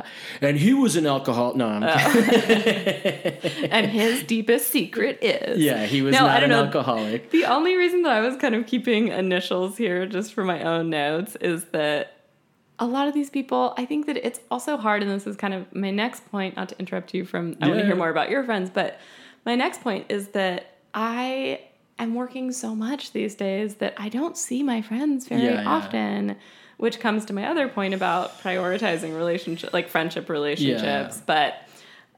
[0.00, 0.02] Uh,
[0.42, 1.56] And he was an alcoholic.
[1.56, 3.34] No, I'm yeah.
[3.70, 5.58] And his deepest secret is.
[5.58, 6.64] yeah, he was No, I not don't an know.
[6.64, 7.30] alcoholic.
[7.30, 10.90] The only reason that I was kind of keeping initials here just for my own
[10.90, 12.12] notes is that
[12.78, 15.54] a lot of these people, I think that it's also hard, and this is kind
[15.54, 18.28] of my next point, not to interrupt you from, I want to hear more about
[18.28, 18.98] your friends, but
[19.46, 21.60] my next point is that I
[22.02, 25.68] am working so much these days that I don't see my friends very Yeah, yeah.
[25.68, 26.36] often.
[26.78, 31.22] Which comes to my other point about prioritizing relationship, like friendship relationships.
[31.24, 31.54] But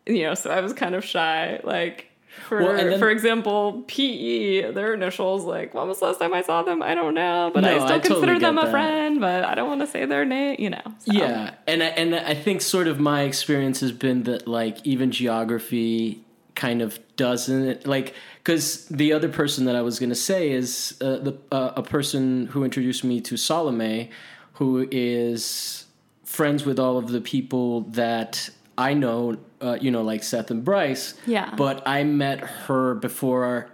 [0.06, 2.10] you know, so I was kind of shy, like
[2.48, 6.42] for Well, then- for example, PE, their initials, like when was the last time I
[6.42, 6.82] saw them?
[6.82, 8.70] I don't know, but I still I totally consider them a that.
[8.70, 10.82] friend, but I don't want to say their name, you know.
[10.98, 11.12] so.
[11.12, 15.10] Yeah, and I, and I think sort of my experience has been that like even
[15.10, 16.23] geography
[16.54, 21.16] kind of doesn't like because the other person that I was gonna say is uh,
[21.16, 24.10] the uh, a person who introduced me to Salome
[24.54, 25.86] who is
[26.24, 30.64] friends with all of the people that I know, uh, you know, like Seth and
[30.64, 31.14] Bryce.
[31.26, 31.54] Yeah.
[31.56, 33.70] But I met her before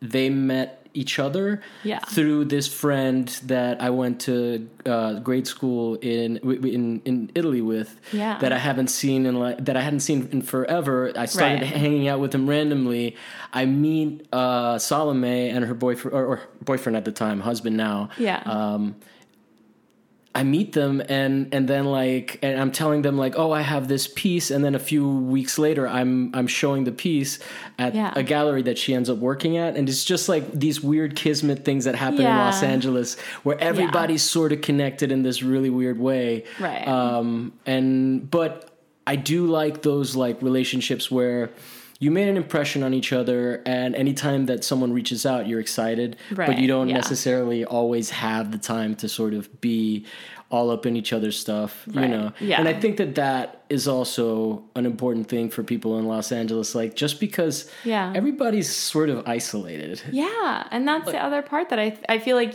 [0.00, 1.98] they met each other Yeah.
[1.98, 8.00] through this friend that I went to uh, grade school in in in Italy with.
[8.12, 8.38] Yeah.
[8.38, 11.12] That I haven't seen in like that I hadn't seen in forever.
[11.16, 11.70] I started Right.
[11.82, 13.16] hanging out with him randomly.
[13.52, 18.08] I meet uh, Salome and her boyfriend or, or boyfriend at the time, husband now.
[18.18, 18.42] Yeah.
[18.46, 18.94] Um,
[20.36, 23.86] I meet them and and then like and I'm telling them like oh I have
[23.86, 24.50] this piece.
[24.50, 27.38] And then a few weeks later I'm I'm showing the piece
[27.78, 28.12] at Yeah.
[28.16, 29.76] a gallery that she ends up working at.
[29.76, 34.22] And it's just like these weird kismet things that happen in Los Angeles where everybody's
[34.22, 36.44] sort of connected in this really weird way.
[36.58, 36.86] Right.
[36.88, 38.70] um and but
[39.06, 41.50] I do like those like relationships where
[42.04, 46.16] you made an impression on each other and anytime that someone reaches out you're excited
[46.36, 46.96] but you don't yeah.
[46.96, 50.04] necessarily always have the time to sort of be
[50.50, 52.58] all up in each other's stuff you know yeah.
[52.58, 56.74] and i think that that is also an important thing for people in los angeles
[56.74, 58.12] like just because Yeah.
[58.14, 62.54] everybody's sort of isolated Yeah, and that's the other part that I I feel like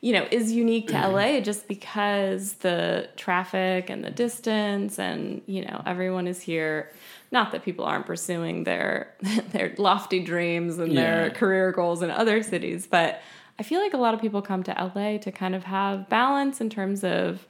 [0.00, 5.64] you know is unique to LA just because the traffic and the distance and you
[5.64, 6.90] know everyone is here.
[7.30, 9.14] Not that people aren't pursuing their
[9.52, 13.20] their lofty dreams and their career goals in other cities, but
[13.58, 16.60] I feel like a lot of people come to LA to kind of have balance
[16.60, 17.46] in terms of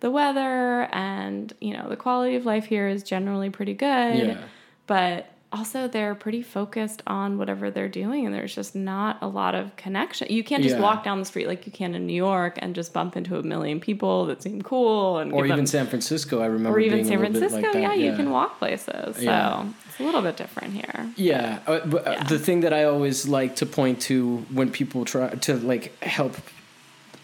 [0.00, 4.44] the weather and you know the quality of life here is generally pretty good Yeah.
[4.86, 9.54] but also they're pretty focused on whatever they're doing and there's just not a lot
[9.54, 10.82] of connection you can't just Yeah.
[10.82, 13.42] walk down the street like you can in new york and just bump into a
[13.42, 17.02] million people that seem cool and or even them, san francisco i remember or even
[17.04, 19.66] san francisco like that, yeah, you can walk places so Yeah.
[19.86, 22.24] it's a little bit different here Yeah, uh, but uh, Yeah.
[22.24, 26.36] the thing that I always like to point to when people try to like help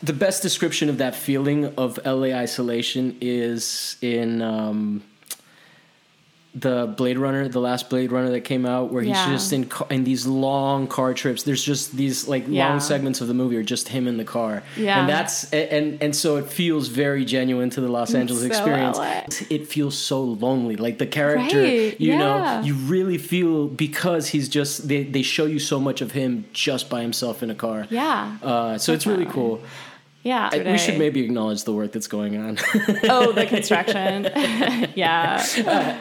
[0.02, 5.02] the best description of that feeling of LA isolation is in um,
[6.56, 9.32] the Blade Runner, the last Blade Runner that came out, where he's Yeah.
[9.32, 11.42] just in in these long car trips.
[11.42, 12.68] There's just these like Yeah.
[12.68, 14.62] long segments of the movie are just him in the car.
[14.76, 15.00] Yeah.
[15.00, 18.98] and that's and and so it feels very genuine to the Los Angeles so experience.
[18.98, 19.24] LA.
[19.50, 24.48] It feels so lonely, like the character, Right, you know, you really feel because he's
[24.48, 27.86] just they, they show you so much of him just by himself in a car.
[27.90, 29.60] yeah Uh, so it's really cool.
[30.24, 32.58] Yeah I- we should maybe acknowledge the work that's going on.
[33.08, 34.28] oh the construction.
[34.96, 35.44] Yeah.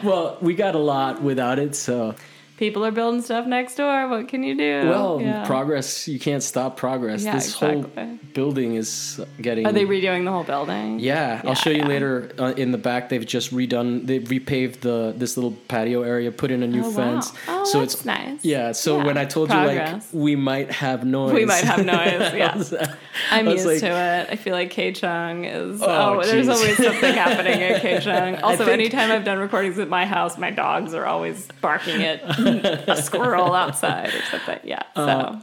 [0.04, 2.14] Well, we got a lot without it, so
[2.56, 5.44] people are building stuff next door what can you do well, yeah.
[5.46, 6.06] progress.
[6.06, 7.22] You can't stop progress.
[7.24, 7.82] Yeah, this exactly.
[8.04, 9.66] whole building is getting.
[9.66, 12.30] are they redoing the whole building Yeah, I'll Yeah, show you later.
[12.38, 14.06] Uh, in the back, they've just redone.
[14.06, 16.94] They've repaved the this little patio area, put in a new Oh, wow.
[16.96, 17.32] fence.
[17.48, 18.44] Oh, so that's it's nice.
[18.44, 18.72] Yeah.
[18.72, 22.94] So when I told you like we might have noise, We might have noise, yeah.
[23.30, 24.28] I'm used like- to it.
[24.30, 25.82] I feel like KCHUNG is.
[25.82, 28.42] Oh, Oh, there's always something happening at KCHUNG.
[28.42, 32.20] Also, think- anytime I've done recordings at my house, my dogs are always barking at
[32.64, 34.60] a squirrel outside or something.
[34.64, 34.82] Yeah.
[34.96, 35.40] So Uh,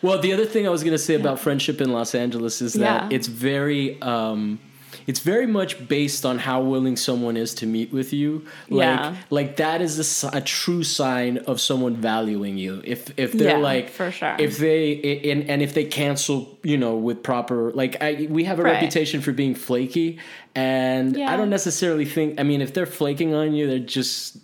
[0.00, 2.72] Well, the other thing I was going to say about friendship in Los Angeles is
[2.74, 3.16] that Yeah.
[3.16, 4.58] it's very um
[5.06, 8.44] it's very much based on how willing someone is to meet with you.
[8.68, 9.14] Like Yeah.
[9.30, 9.92] like that is
[10.24, 12.80] a, a true sign of someone valuing you.
[12.84, 14.36] If if they're Yeah, like for sure.
[14.38, 14.80] If they
[15.32, 18.72] and, and if they cancel, you know, with proper like I we have a Right.
[18.74, 20.18] reputation for being flaky
[20.54, 24.36] and I don't necessarily think I mean if they're flaking on you, they're just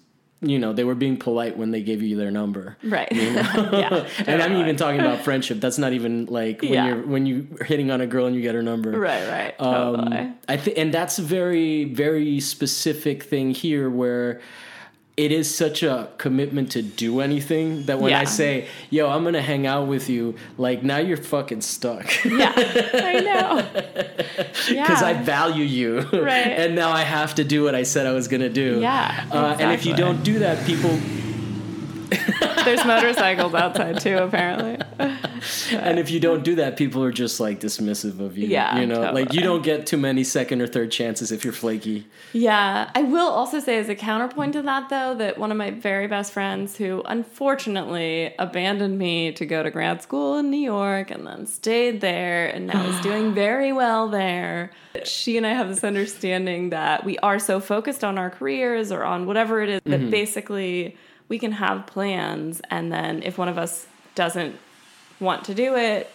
[0.48, 2.76] you know, they were being polite when they gave you their number.
[2.82, 3.08] right.
[3.12, 4.06] yeah.
[4.26, 5.60] And I'm even talking about friendship.
[5.60, 6.86] That's not even like when Yeah.
[6.88, 8.90] you're when you are hitting on a girl and you get her number.
[8.90, 9.28] Right.
[9.28, 9.58] Right.
[9.58, 10.16] Totally.
[10.16, 14.40] Um, I think, and that's a very very specific thing here where.
[15.16, 19.40] It is such a commitment to do anything that when I say, "Yo, I'm gonna
[19.40, 22.52] hang out with you," like now you're fucking stuck yeah.
[22.56, 23.84] I know.
[24.70, 24.82] Yeah.
[24.82, 26.46] because I value you, Right.
[26.62, 28.80] and now I have to do what I said I was gonna do.
[28.80, 30.98] Yeah, uh, and if you don't do that, people
[32.64, 34.78] There's motorcycles outside too, apparently.
[35.72, 38.46] And if you don't do that, people are just like dismissive of you.
[38.46, 41.52] Yeah, You know, like you don't get too many second or third chances if you're
[41.52, 42.06] flaky.
[42.32, 45.70] Yeah, I will also say as a counterpoint to that though that one of my
[45.70, 51.10] very best friends who unfortunately abandoned me to go to grad school in New York
[51.10, 54.70] and then stayed there and now is doing very well there.
[55.04, 59.04] She and I have this understanding that we are so focused on our careers or
[59.04, 60.10] on whatever it is that mm-hmm.
[60.10, 60.96] basically
[61.28, 64.56] we can have plans and then if one of us doesn't
[65.20, 66.10] want to do it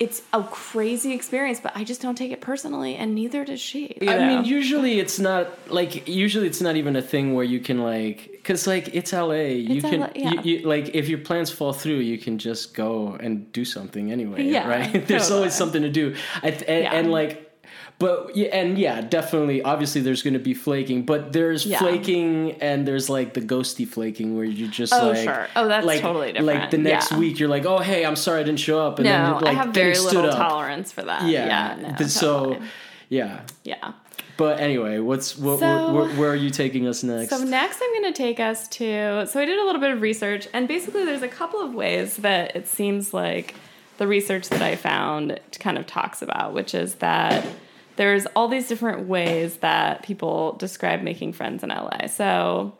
[0.00, 3.96] it's a crazy experience, but I just don't take it personally, and neither does she.
[4.00, 7.60] you I mean, usually it's not like usually it's not even a thing where you
[7.60, 9.34] can like because like it's LA.
[9.34, 10.30] you It's can LA, yeah.
[10.42, 14.10] you, you, like if your plans fall through, you can just go and do something
[14.10, 14.42] anyway.
[14.42, 14.92] Yeah, right.
[15.06, 15.38] There's totally.
[15.38, 16.16] always something to do.
[16.42, 16.94] I th- and, Yeah.
[16.94, 17.43] and like.
[17.98, 19.62] But yeah, and yeah, definitely.
[19.62, 21.78] Obviously, there's going to be flaking, but there's Yeah.
[21.78, 25.46] flaking and there's like the ghosty flaking where you're just Oh, like, sure.
[25.56, 26.46] Oh, that's like, totally different.
[26.60, 27.18] Like the next Yeah.
[27.18, 29.46] week, you're like, oh hey, I'm sorry I didn't show up, and No, then like
[29.46, 30.36] I have very little up.
[30.36, 31.22] tolerance for that.
[31.28, 31.46] Yeah,
[31.78, 31.96] Yeah.
[32.00, 32.66] no, so totally.
[33.08, 33.40] yeah.
[33.62, 33.92] yeah.
[34.36, 37.30] But anyway, what's what, So- where, where are you taking us next?
[37.30, 40.00] So next I'm going to take us to so I did a little bit of
[40.02, 43.54] research and basically there's a couple of ways that it seems like
[43.98, 47.46] the research that I found kind of talks about which is that
[47.96, 52.06] there's all these different ways that people describe making friends in LA.
[52.08, 52.76] So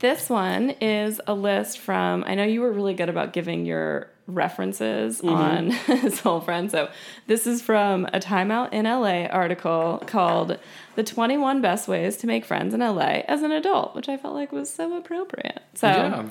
[0.00, 4.10] this one is a list from I know you were really good about giving your
[4.26, 5.98] references mm-hmm.
[5.98, 6.70] on Soul Friend.
[6.70, 6.88] So
[7.26, 10.58] this is from a Time Out in LA article called
[10.94, 14.34] The 21 Best Ways to Make Friends in LA as an Adult, which I felt
[14.34, 15.62] like was so appropriate.
[15.74, 16.24] So Yeah.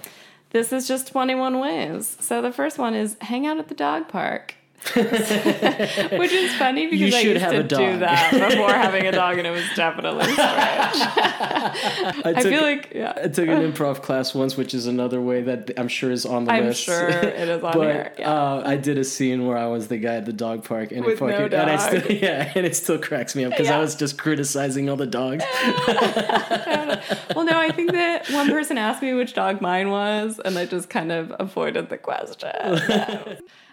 [0.52, 2.18] this is just 21 ways.
[2.20, 4.56] So the first one is hang out at the dog park.
[4.96, 9.06] Which is funny because You I should used have to a do that before having
[9.06, 10.40] a dog, and it was definitely strange.
[10.48, 15.20] I, I took, feel like yeah, I took an improv class once, which is another
[15.22, 16.88] way that I'm sure is on the list.
[16.90, 18.14] I'm sure it is on but here.
[18.20, 18.32] Yeah.
[18.32, 21.04] uh, I did a scene where I was the guy at the dog park, and
[21.06, 22.04] With it no fucking and I dog.
[22.04, 25.06] still yeah, and it still cracks me up because I was just criticizing all the
[25.08, 25.44] dogs.
[27.36, 30.66] well, no, I think that one person asked me which dog mine was, and I
[30.66, 32.50] just kind of avoided the question.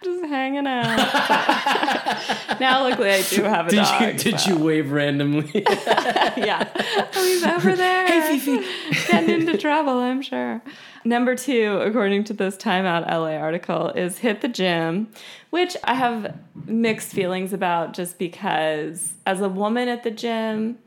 [0.03, 0.97] Just hanging out.
[2.61, 4.01] now, luckily, I do have a did dog.
[4.01, 5.51] you did so- you wave randomly?
[5.65, 6.69] yeah.
[7.15, 8.07] He's over there.
[8.07, 8.67] Hey, Fifi.
[9.11, 10.63] Getting into trouble, I'm sure.
[11.05, 15.09] Number two, according to this Time Out LA article, is hit the gym,
[15.51, 20.79] which I have mixed feelings about just because as a woman at the gym,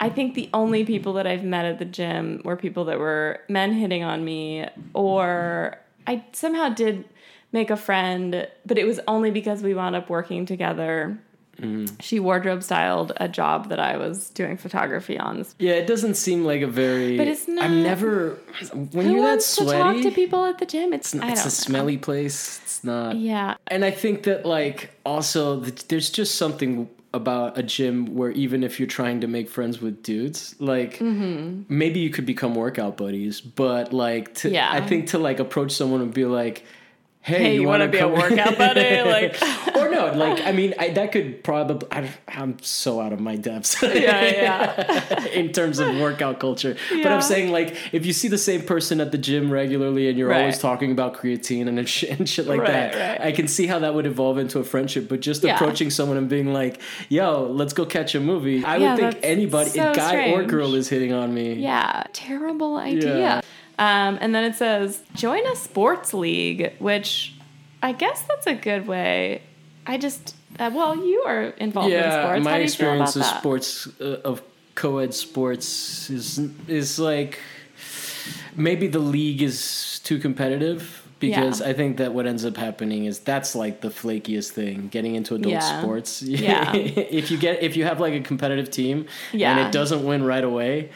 [0.00, 3.40] I think the only people that I've met at the gym were people that were
[3.48, 7.04] men hitting on me, or I somehow did
[7.52, 11.18] make a friend, but it was only because we wound up working together.
[12.00, 15.44] She wardrobe styled a job that I was doing photography on.
[15.58, 17.18] yeah, it doesn't seem like a very.
[17.18, 18.38] But it's not- I'm never
[18.92, 20.94] when Who you're that wants to talk to people at the gym?
[20.94, 21.32] It's, it's know.
[21.32, 22.60] a smelly place.
[22.62, 23.16] It's not.
[23.16, 28.62] Yeah, And I think that like also there's just something about a gym where even
[28.64, 31.64] if you're trying to make friends with dudes, like Mm-hmm.
[31.68, 34.70] maybe you could become workout buddies, but like to, Yeah.
[34.72, 36.64] I think to like approach someone and be like,
[37.22, 39.36] "Hey, Hey, you want wanna to be a workout buddy?" Like-
[39.76, 41.86] or no, like I mean, I, that could probably.
[41.92, 43.80] I, I'm so out of my depths.
[43.82, 45.24] yeah, yeah.
[45.32, 46.76] in terms of workout culture.
[46.90, 50.18] But I'm saying like if you see the same person at the gym regularly and
[50.18, 50.40] you're Right.
[50.40, 53.28] always talking about creatine and shit, and shit like Right, that, right.
[53.28, 55.08] I can see how that would evolve into a friendship.
[55.08, 55.54] But just Yeah.
[55.54, 59.18] approaching someone and being like, "Yo, let's go catch a movie," I Yeah, would think
[59.24, 61.54] anybody, so guy or girl, is hitting on me.
[61.54, 63.42] Yeah, terrible idea.
[63.80, 64.08] Yeah.
[64.08, 67.34] Um, and then it says join a sports league, which
[67.82, 69.42] I guess that's a good way.
[69.86, 72.44] I just uh, well, you are involved in Yeah, sports.
[72.44, 73.38] my How do you feel experience of that?
[73.40, 74.42] sports uh, of
[74.74, 76.38] co-ed sports is
[76.68, 77.38] is like
[78.56, 81.68] maybe the league is too competitive because Yeah.
[81.68, 85.34] I think that what ends up happening is that's like the flakiest thing getting into
[85.34, 85.80] adult Yeah.
[85.80, 86.22] sports.
[86.46, 86.74] Yeah.
[86.74, 90.44] if you get if you have like a competitive team and it doesn't win right
[90.44, 90.90] away,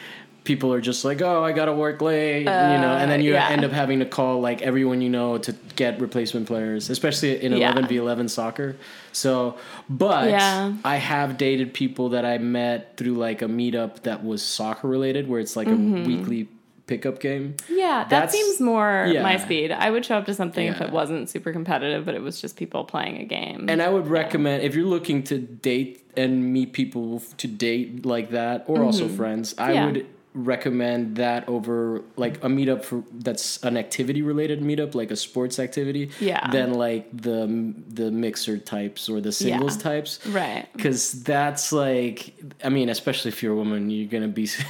[0.45, 3.31] people are just like, "Oh, I got to work late," you know, and then you
[3.33, 3.49] Uh, yeah.
[3.49, 7.51] end up having to call like everyone you know to get replacement players, especially in
[7.51, 7.71] Yeah.
[7.71, 8.77] 11 v 11 soccer.
[9.11, 9.55] So,
[9.89, 10.73] but Yeah.
[10.85, 15.27] I have dated people that I met through like a meetup that was soccer related,
[15.27, 16.47] where it's like a weekly
[16.87, 17.55] pickup game.
[17.67, 19.23] Yeah, that That's- seems more yeah.
[19.23, 19.71] my speed.
[19.71, 22.57] I would show up to something if it wasn't super competitive, but it was just
[22.57, 23.65] people playing a game.
[23.67, 28.29] And I would recommend if you're looking to date and meet people to date like
[28.31, 29.73] that, or also friends, I Mm-hmm.
[29.73, 29.85] Yeah.
[29.87, 35.15] would recommend that over like a meetup for that's an activity related meetup like a
[35.15, 36.51] sports activity Yeah.
[36.51, 39.81] than like the the mixer types or the singles Yeah.
[39.83, 40.67] types right.
[40.73, 44.45] because that's like i mean especially if you're a woman you're gonna be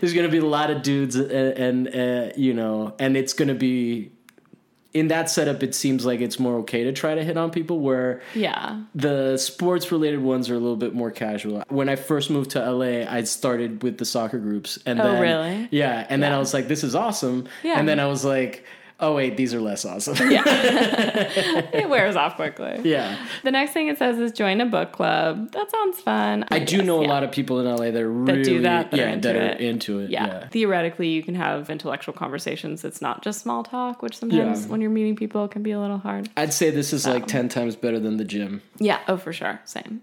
[0.00, 3.54] there's gonna be a lot of dudes and, and uh, you know and it's gonna
[3.54, 4.10] be
[4.94, 7.80] in that setup it seems like it's more okay to try to hit on people
[7.80, 8.80] where Yeah.
[8.94, 12.70] the sports related ones are a little bit more casual when i first moved to
[12.72, 15.68] la i started with the soccer groups and Oh, then really?
[15.70, 17.78] yeah and then i was like this is awesome Yeah.
[17.78, 18.64] and then i was like
[19.02, 22.80] oh wait these are less awesome It wears off quickly.
[22.84, 25.52] yeah The next thing it says is join a book club.
[25.52, 26.44] That sounds fun.
[26.50, 28.90] I do know a lot of people in LA that are That really do that,
[28.90, 29.60] that yeah, into that are it.
[29.60, 30.10] into it.
[30.10, 30.26] yeah.
[30.26, 30.48] Yeah.
[30.48, 32.84] Theoretically, you can have intellectual conversations.
[32.84, 34.70] It's not just small talk, which sometimes Yeah.
[34.70, 36.28] when you're meeting people can be a little hard.
[36.36, 38.62] I'd say this is Um, like 10 times better than the gym.
[38.78, 39.00] Yeah.
[39.08, 39.60] Oh, for sure.
[39.64, 40.00] Same.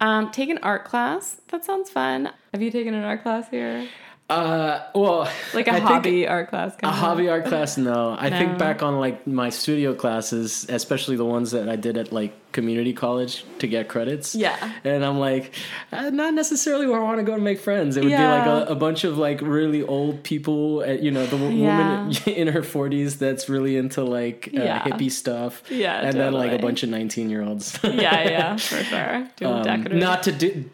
[0.00, 1.36] Um, take an art class.
[1.48, 2.30] That sounds fun.
[2.52, 3.86] Have you taken an art class here?
[4.30, 6.74] Uh, well, Like a I hobby art class.
[6.82, 6.94] A of?
[6.94, 8.16] hobby art class, no.
[8.18, 8.38] I No.
[8.38, 12.32] think back on like my studio classes, especially the ones that I did at like
[12.52, 14.34] community college to get credits.
[14.34, 14.56] Yeah.
[14.84, 15.52] And I'm like,
[15.92, 17.96] uh, not necessarily where I want to go to make friends.
[17.96, 18.44] It would Yeah.
[18.44, 21.64] be like a, a bunch of like really old people, uh, you know, the w-
[21.64, 21.78] Yeah.
[22.04, 24.82] woman in her 40s that's really into like uh, Yeah.
[24.84, 25.62] hippie stuff.
[25.70, 27.78] Yeah, And then like a bunch of 19 year olds.
[27.82, 29.28] Yeah, yeah, for sure.
[29.36, 29.98] Doing Um, decorative.
[29.98, 30.64] not to de-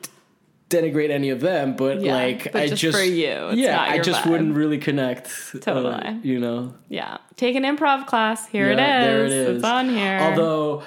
[0.68, 3.98] denigrate any of them, but Yeah, like but I just just for you, yeah, I
[4.00, 4.30] just vibe.
[4.30, 5.28] wouldn't really connect.
[5.54, 6.18] uh, Totally.
[6.22, 6.74] you know.
[6.88, 7.18] yeah.
[7.36, 8.46] Take an improv class.
[8.48, 8.76] Here it is.
[8.78, 9.56] There it is.
[9.58, 10.18] It's on here.
[10.20, 10.82] Although,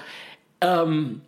[0.62, 1.22] um,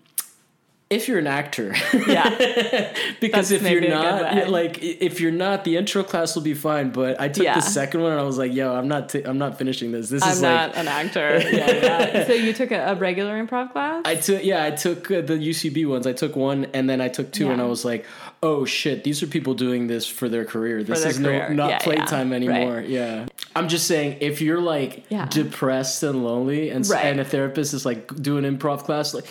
[0.92, 1.74] if you're an actor,
[2.08, 2.30] yeah.
[3.20, 6.36] because That's if you're maybe a good not, like if you're not, the intro class
[6.36, 6.90] will be fine.
[6.92, 7.56] But I took Yeah.
[7.56, 10.10] the second one and I was like, yo, I'm not, t- I'm not finishing this.
[10.10, 10.78] This I'm is not like.
[10.78, 11.42] an actor.
[11.52, 12.26] Yeah, yeah.
[12.28, 14.04] So you took a, a regular improv class?
[14.06, 17.08] I took yeah I took uh, the UCB ones I took one and then I
[17.08, 18.06] took two and I was like
[18.44, 21.50] oh shit these are people doing this for their career this their is career.
[21.50, 22.36] no not Yeah, playtime yeah.
[22.36, 22.90] anymore Right.
[22.90, 23.26] yeah
[23.56, 25.26] I'm just saying if you're like Yeah.
[25.28, 27.06] depressed and lonely and Right.
[27.06, 29.26] and a therapist is like doing improv class like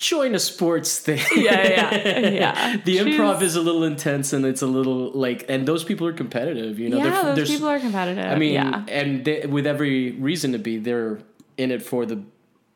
[0.00, 2.76] join a sports thing yeah, yeah, yeah.
[2.84, 6.12] the improv is a little intense and it's a little like and those people are
[6.12, 8.24] competitive you know yeah, They're- those they're- people are competitive.
[8.24, 8.84] I mean yeah.
[8.88, 11.18] and they, with every reason to be they're
[11.56, 12.22] in it for the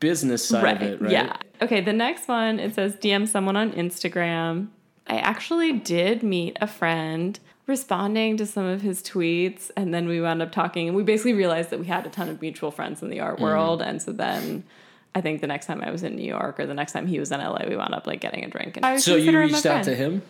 [0.00, 1.36] business side of it right Yeah.
[1.60, 4.68] Okay, the next one it says DM someone on Instagram.
[5.06, 10.20] I actually did meet a friend responding to some of his tweets and then we
[10.20, 13.00] wound up talking and we basically realized that we had a ton of mutual friends
[13.02, 13.42] in the art Mm.
[13.42, 14.64] world and so then
[15.14, 17.18] I think the next time I was in New York or the next time he
[17.18, 18.76] was in LA, we wound up like getting a drink.
[18.76, 20.22] And I would so you consider him reached out to him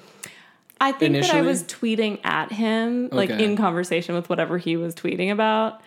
[0.80, 3.44] I think that I was tweeting at him, like Okay.
[3.44, 5.80] in conversation with whatever he was tweeting about.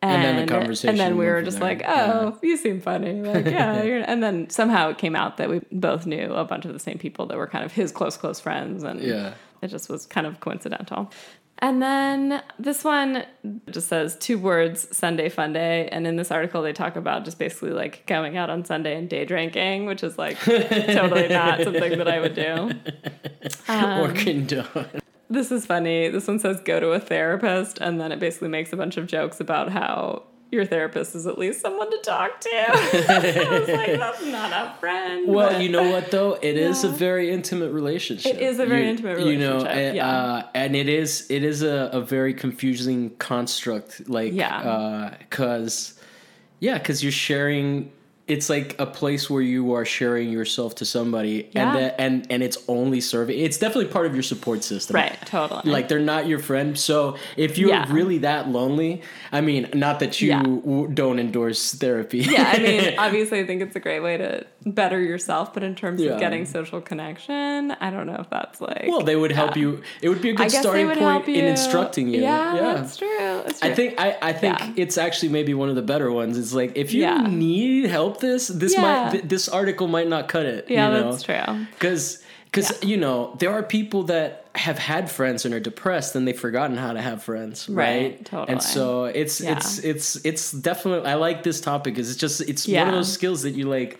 [0.00, 1.68] And, then the conversation and then we were just there.
[1.68, 5.50] like, "Oh, you seem funny." Like, yeah, you're, and then somehow it came out that
[5.50, 8.16] we both knew a bunch of the same people that were kind of his close,
[8.16, 9.34] close friends, and Yeah.
[9.60, 11.10] it just was kind of coincidental.
[11.60, 13.24] And then this one
[13.70, 15.88] just says two words Sunday fun day.
[15.90, 19.08] And in this article, they talk about just basically like going out on Sunday and
[19.08, 22.70] day drinking, which is like totally not something that I would do.
[23.66, 25.00] Um, or condone.
[25.30, 26.08] This is funny.
[26.08, 29.06] This one says go to a therapist, and then it basically makes a bunch of
[29.06, 32.48] jokes about how your therapist is at least someone to talk to.
[32.52, 35.28] I was like, that's not a friend.
[35.28, 36.34] Well, but- you know what though?
[36.40, 38.34] It is a very intimate relationship.
[38.34, 39.40] It is a very You- intimate relationship.
[39.40, 40.08] You know, and, yeah.
[40.08, 44.08] uh, and it is it is a, a very confusing construct.
[44.08, 45.14] Like, Yeah.
[45.18, 46.00] because
[46.60, 47.92] yeah, because you're sharing.
[48.28, 51.68] It's like a place where you are sharing yourself to somebody, Yeah.
[51.68, 53.38] and that, and and it's only serving.
[53.38, 55.62] It's definitely part of your support system, right, totally.
[55.70, 56.78] Like they're not your friend.
[56.78, 57.86] So if you're Yeah.
[57.90, 59.00] really that lonely,
[59.32, 60.42] I mean, not that you Yeah.
[60.42, 62.18] w- don't endorse therapy.
[62.18, 65.74] yeah, I mean, obviously, I think it's a great way to better yourself, but in
[65.74, 68.84] terms of getting social connection, I don't know if that's like.
[68.88, 69.80] Well, they would help you.
[70.02, 72.20] It would be a good starting point in instructing you.
[72.20, 73.08] Yeah, that's true.
[73.18, 73.70] That's true.
[73.70, 76.36] I think I, I think it's actually maybe one of the better ones.
[76.36, 78.82] It's like if you need help, this this Yeah.
[78.82, 80.66] might th- this article might not cut it.
[80.68, 81.10] Yeah, you know?
[81.12, 81.66] that's true.
[81.74, 82.88] Because because Yeah.
[82.88, 86.76] you know there are people that have had friends and are depressed and they've forgotten
[86.76, 87.84] how to have friends, right?
[87.86, 88.48] Right, totally.
[88.52, 89.52] And so it's Yeah.
[89.56, 91.98] it's it's it's definitely I like this topic.
[91.98, 93.98] Is it's just it's one of those skills that you like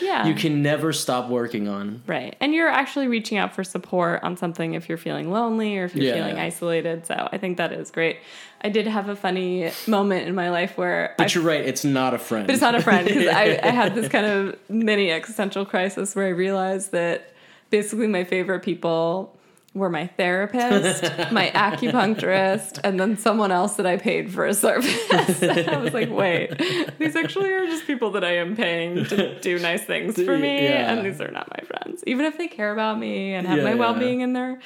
[0.00, 0.26] Yeah.
[0.26, 2.02] you can never stop working on.
[2.06, 2.36] Right.
[2.40, 5.94] And you're actually reaching out for support on something if you're feeling lonely or if
[5.94, 6.14] you're Yeah.
[6.14, 7.06] feeling isolated.
[7.06, 8.18] So I think that is great.
[8.62, 11.84] I did have a funny moment in my life where But I you're right, it's
[11.84, 12.46] not a friend.
[12.46, 16.14] but it's not a friend because I, I had this kind of mini existential crisis
[16.14, 17.32] where I realized that
[17.70, 19.36] basically my favorite people
[19.72, 25.12] were my therapist, my acupuncturist, and then someone else that I paid for a service.
[25.12, 26.58] I was like, wait,
[26.98, 30.64] these actually are just people that I am paying to do nice things for me,
[30.64, 30.92] Yeah.
[30.92, 33.64] and these are not my friends, even if they care about me and have Yeah,
[33.64, 34.58] my well being in their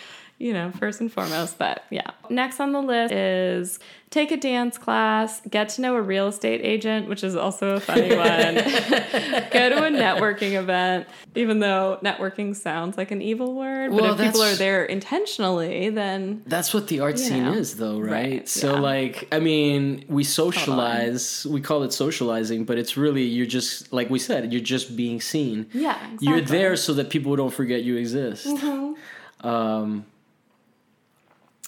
[0.44, 1.56] you know, first and foremost.
[1.56, 2.10] But yeah.
[2.28, 3.78] Next on the list is
[4.10, 7.80] take a dance class, get to know a real estate agent, which is also a
[7.80, 8.54] funny one.
[8.56, 13.90] Go to a networking event, even though networking sounds like an evil word.
[13.90, 17.54] But Well, if people are there intentionally, then That's what the art scene know.
[17.54, 18.12] is, though, right?
[18.12, 18.80] Right, So, yeah.
[18.80, 24.10] like, I mean, we socialize, we call it socializing, but it's really, you're just, like
[24.10, 25.70] we said, you're just being seen.
[25.72, 28.46] yeah, You're there so that people don't forget you exist.
[28.46, 29.46] Mm-hmm.
[29.48, 30.04] Um,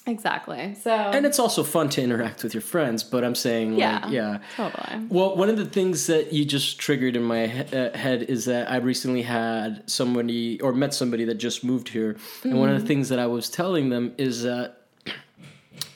[0.08, 0.74] Exactly.
[0.74, 4.00] So and it's also fun to interact with your friends, but I'm saying, Yeah.
[4.04, 4.38] like, yeah.
[4.56, 5.06] totally.
[5.08, 8.44] Well, one of the things that you just triggered in my he- uh, head is
[8.44, 12.76] that I recently had somebody or met somebody that just moved here, and one of
[12.76, 12.82] Mm-hmm.
[12.84, 14.82] the things that I was telling them is that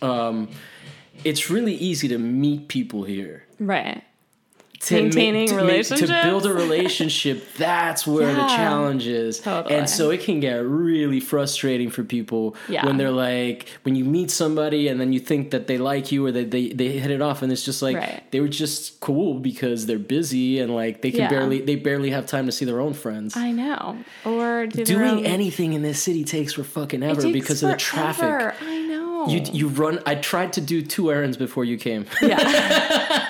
[0.03, 0.49] um,
[1.25, 4.03] it's really easy to meet people here Right.
[4.81, 6.11] To ma- Maintaining to ma- relationships?
[6.11, 9.75] to build a relationship that's where the challenge is Totally.
[9.75, 12.87] and so it can get really frustrating for people Yeah.
[12.87, 16.25] when they're like when you meet somebody and then you think that they like you
[16.27, 18.23] or that they, they hit it off and it's just like Right.
[18.31, 21.29] they were just cool because they're busy and like they can Yeah.
[21.31, 23.99] barely they barely have time to see their own friends I know.
[24.25, 27.77] Or do doing own- anything in this city takes for fucking ever because of the
[27.77, 28.55] traffic.
[28.63, 29.27] I know.
[29.29, 32.39] you you run i tried to do two errands before you came yeah.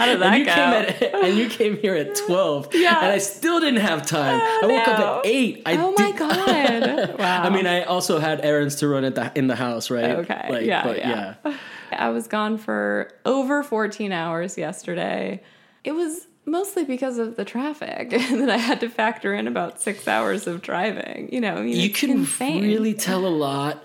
[0.00, 0.54] How did that and you go?
[0.54, 2.98] came at and you came here at 12 Yeah.
[3.02, 4.92] and i still didn't have time oh, i woke no.
[4.92, 6.16] up at 8 I oh my did-
[7.10, 7.18] god!
[7.18, 7.42] Wow.
[7.42, 10.46] i mean i also had errands to run at the in the house right Okay.
[10.50, 11.34] Like, Yeah, but yeah.
[11.44, 11.56] yeah
[11.92, 15.42] I was gone for over 14 hours yesterday.
[15.82, 19.82] It was mostly because of the traffic, and then I had to factor in about
[19.82, 21.28] six hours of driving.
[21.32, 22.62] You know, I mean, you can insane.
[22.62, 23.82] really tell a lot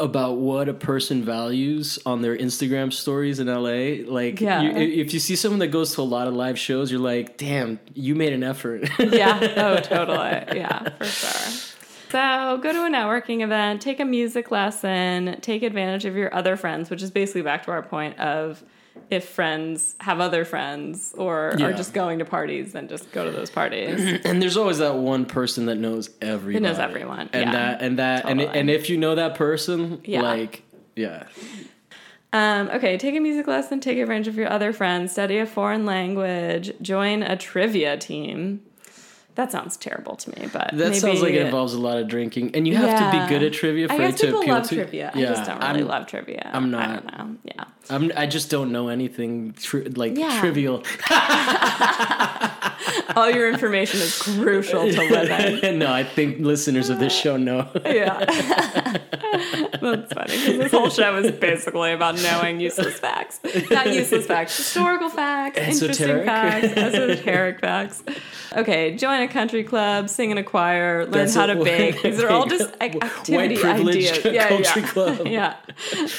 [0.00, 4.02] about what a person values on their Instagram stories in LA.
[4.10, 4.62] Like, Yeah.
[4.62, 4.70] you,
[5.02, 7.78] if you see someone that goes to a lot of live shows, you're like, damn,
[7.94, 8.88] you made an effort.
[8.98, 9.38] yeah.
[9.60, 10.58] Oh, totally.
[10.58, 11.50] Yeah, for sure.
[12.10, 16.56] So go to a networking event, take a music lesson, take advantage of your other
[16.56, 18.64] friends, which is basically back to our point of
[19.08, 21.66] if friends have other friends or Yeah.
[21.66, 24.20] are just going to parties, then just go to those parties.
[24.24, 26.62] and there's always that one person that knows everybody.
[26.64, 27.52] knows everyone, And yeah.
[27.52, 30.22] that, and that, and, and if you know that person, Yeah.
[30.22, 30.62] like,
[30.96, 31.24] yeah.
[32.32, 35.84] Um, okay, take a music lesson, take advantage of your other friends, study a foreign
[35.84, 38.62] language, join a trivia team.
[39.36, 42.08] That sounds terrible to me, but That maybe, sounds like it involves a lot of
[42.08, 44.54] drinking, and you have to be good at trivia for I it to people appeal
[44.54, 44.74] love to.
[44.74, 45.10] trivia.
[45.14, 46.50] I just don't really I'm- love trivia.
[46.52, 46.88] I'm not.
[46.88, 47.36] I don't know.
[47.44, 47.64] Yeah.
[47.88, 50.40] I'm, I just don't know anything tri- like Yeah.
[50.40, 50.82] trivial.
[53.16, 55.78] All your information is crucial to living.
[55.78, 57.70] no, I think listeners of this show know.
[57.84, 58.24] Yeah.
[59.80, 63.40] That's funny because this whole show is basically about knowing useless facts.
[63.70, 68.02] Not useless facts, historical facts, interesting facts, esoteric facts.
[68.56, 72.02] Okay, join a country club, sing in a choir, learn That's how to bake.
[72.02, 74.24] These are all just White activity ideas.
[74.24, 74.88] Yeah, country yeah.
[74.88, 75.26] club.
[75.26, 75.56] Yeah.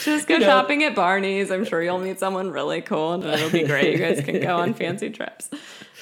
[0.03, 0.45] Just go know.
[0.45, 1.51] shopping at Barney's.
[1.51, 3.93] I'm sure you'll meet someone really cool and it'll be great.
[3.93, 5.49] You guys can go on fancy trips.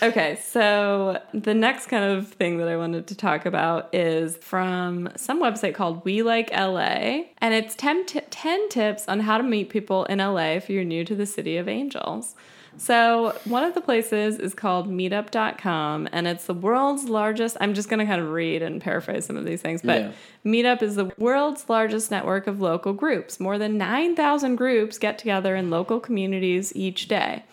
[0.02, 5.10] Okay, so the next kind of thing that I wanted to talk about is from
[5.18, 9.44] some website called We Like LA, and it's 10, ti 10 tips on how to
[9.44, 12.36] meet people in LA if you're new to the city of angels.
[12.78, 17.58] So, one of the places is called meetup.com, and it's the world's largest.
[17.60, 20.12] I'm just going to kind of read and paraphrase some of these things, but Yeah.
[20.46, 23.38] Meetup is the world's largest network of local groups.
[23.38, 27.44] More than 9,000 groups get together in local communities each day.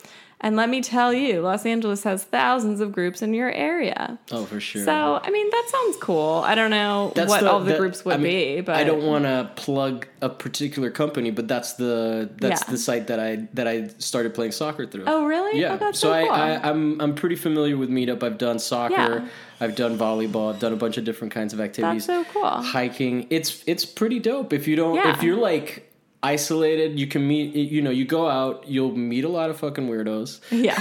[0.47, 4.17] And let me tell you, Los Angeles has thousands of groups in your area.
[4.31, 4.85] Oh, for sure.
[4.85, 6.45] So, I mean, that sounds cool.
[6.47, 8.85] I don't know That's what all the that- groups would I mean, be, but I
[8.85, 12.71] don't want to plug a particular company, but that's the that's Yeah.
[12.71, 15.03] the site that I that I started playing soccer through.
[15.09, 15.59] Oh, really?
[15.61, 15.73] Yeah.
[15.75, 16.33] Oh, that's so so I, cool.
[16.33, 18.23] I I'm I'm pretty familiar with Meetup.
[18.23, 18.95] I've done soccer.
[18.95, 19.29] Yeah.
[19.61, 20.55] I've done volleyball.
[20.55, 22.07] I've done a bunch of different kinds of activities.
[22.07, 22.49] That's so cool.
[22.49, 23.27] Hiking.
[23.31, 24.53] It's it's pretty dope.
[24.53, 25.11] If you don't, Yeah.
[25.17, 25.83] if you're like
[26.23, 27.55] isolated, you can meet.
[27.55, 30.41] You know, you go out, you'll meet a lot of fucking weirdos.
[30.51, 30.77] Yeah.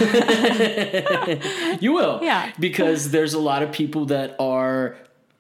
[1.82, 2.20] You will.
[2.24, 2.52] Yeah.
[2.60, 4.96] Because there's a lot of people that are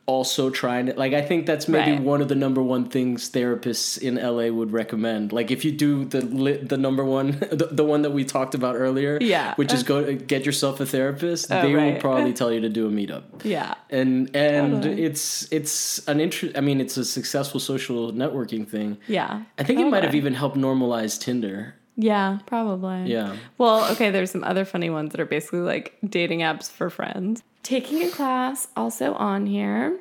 [0.07, 2.01] also trying to like I think that's maybe Right.
[2.01, 5.31] one of the number one things therapists in LA would recommend.
[5.33, 8.75] Like if you do the the number one the, the one that we talked about
[8.75, 9.55] earlier, Yeah.
[9.55, 12.69] which is uh, go get yourself a therapist, Oh, they will probably tell you to
[12.69, 13.23] do a meetup.
[13.43, 13.73] yeah.
[13.89, 15.03] And and Totally.
[15.03, 18.97] it's it's an interest I mean it's a successful social networking thing.
[19.07, 19.41] Yeah.
[19.57, 21.75] I think it might have even helped normalize Tinder.
[21.97, 23.11] Yeah, probably.
[23.11, 23.35] Yeah.
[23.57, 27.41] Well, okay, there's some other funny ones that are basically like dating apps for friends.
[27.63, 29.97] Taking a class also on here.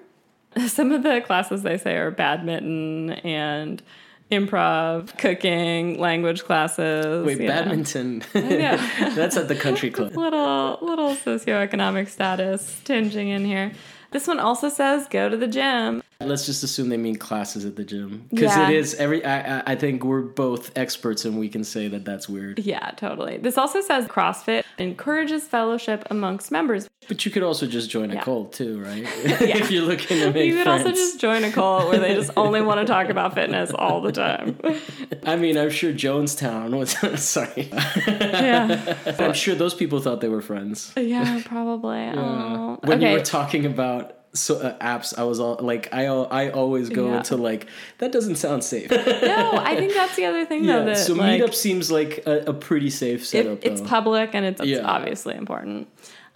[0.69, 3.83] Some of the classes they say are badminton and
[4.31, 7.27] improv, cooking, language classes.
[7.27, 8.23] Wait, badminton.
[8.35, 8.77] Yeah.
[9.15, 10.13] That's at the country club.
[10.17, 13.73] little little socioeconomic status tinging in here.
[14.13, 16.04] This one also says go to the gym.
[16.21, 18.71] Let's just assume they mean classes at the gym because Yeah.
[18.71, 19.25] it is every.
[19.25, 22.61] I, I- think we're both experts and we can say that that's weird.
[22.61, 23.39] Yeah, totally.
[23.39, 26.89] This also says CrossFit encourages fellowship amongst members.
[27.09, 28.23] But you could also just join a Yeah.
[28.23, 29.03] cult too, right?
[29.25, 30.87] if you're looking to make You could friends.
[30.87, 34.01] also just join a cult where they just only want to talk about fitness all
[34.01, 34.59] the time.
[35.27, 36.93] I mean, I'm sure Jonestown was.
[37.23, 37.69] sorry,
[38.07, 38.97] Yeah.
[39.19, 40.93] I'm sure those people thought they were friends.
[40.97, 41.99] Yeah, probably.
[42.17, 42.79] Oh.
[42.85, 43.11] When okay.
[43.11, 47.09] you were talking about so uh, apps, I was all like, I I always go
[47.09, 47.19] Yeah.
[47.19, 47.67] into like
[47.99, 48.91] that doesn't sound safe.
[49.33, 52.23] no, I think that's the other thing though yeah, that so like, Meetup seems like
[52.27, 53.59] a, a pretty safe it, setup.
[53.65, 53.87] it's though.
[53.87, 54.81] public and it's, it's Yeah.
[54.87, 55.89] obviously important.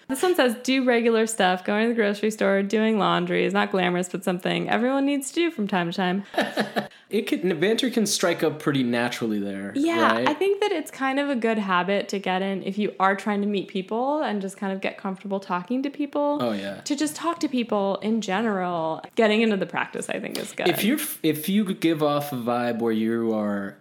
[0.08, 1.64] This one says do regular stuff.
[1.64, 5.34] Going to the grocery store, doing laundry is not glamorous, but something everyone needs to
[5.34, 6.24] do from time to time.
[7.10, 9.72] It can banter can strike up pretty naturally there.
[9.74, 10.28] Yeah, right?
[10.28, 13.16] I think that it's kind of a good habit to get in if you are
[13.16, 16.38] trying to meet people and just kind of get comfortable talking to people.
[16.40, 16.82] Oh yeah.
[16.82, 19.02] To just talk to people in general.
[19.14, 20.68] Getting into the practice, I think, is good.
[20.68, 23.78] If you're if you give off a vibe where you are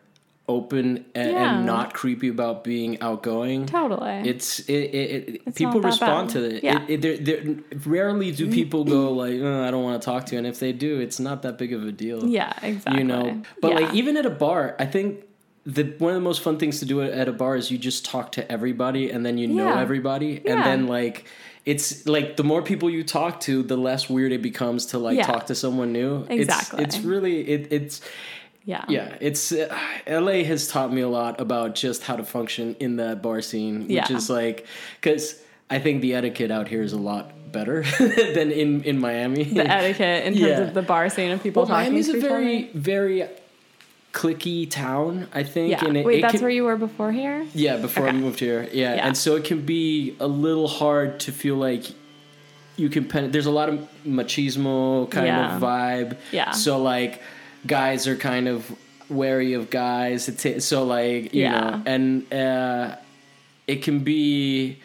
[0.50, 1.58] open and, Yeah.
[1.58, 4.22] and not creepy about being outgoing, totally.
[4.30, 6.34] it's it, it, it It's people respond bad.
[6.36, 6.64] to it.
[6.64, 6.86] Yeah.
[6.88, 10.32] it, they're, they're, rarely do people go like "Uh, I don't want to talk to
[10.34, 12.26] you, and if they do, it's not that big of a deal.
[12.26, 13.00] yeah, exactly.
[13.00, 13.41] you know.
[13.62, 13.80] But Yeah.
[13.80, 15.24] like even at a bar, I think
[15.66, 18.06] the one of the most fun things to do at a bar is you just
[18.06, 20.54] talk to everybody, and then you know everybody, Yeah.
[20.54, 21.26] and then like.
[21.66, 25.18] It's like the more people you talk to, the less weird it becomes to like
[25.18, 25.26] Yeah.
[25.26, 26.26] talk to someone new.
[26.30, 26.82] Exactly.
[26.86, 28.00] It's, it's really it, it's
[28.68, 28.84] yeah.
[28.88, 29.68] yeah, it's uh,
[30.07, 33.76] LA has taught me a lot about just how to function in that bar scene,
[33.88, 34.11] which Yeah.
[34.18, 34.68] is like
[35.01, 35.41] cuz
[35.76, 37.78] I think the etiquette out here is a lot better
[38.36, 39.43] than in in Miami.
[39.45, 40.68] The etiquette in terms Yeah.
[40.68, 42.80] of the bar scene and people well, talking Miami's to a each very other.
[42.93, 43.18] very
[44.13, 45.86] clicky town, I think, Yeah.
[45.86, 47.45] and it, Wait, it that's can- where you were before here?
[47.53, 48.68] yeah, before I moved here.
[48.74, 48.95] Yeah.
[48.95, 49.05] Yeah.
[49.07, 51.84] And so it can be a little hard to feel like
[52.78, 55.55] you can pen there's a lot of machismo kind Yeah.
[55.55, 56.18] of vibe.
[56.32, 56.51] Yeah.
[56.51, 57.22] So like
[57.66, 58.72] guys are kind of
[59.10, 60.28] wary of guys.
[60.30, 61.60] It's so like, you Yeah.
[61.60, 62.95] know, and uh
[63.68, 64.78] it can be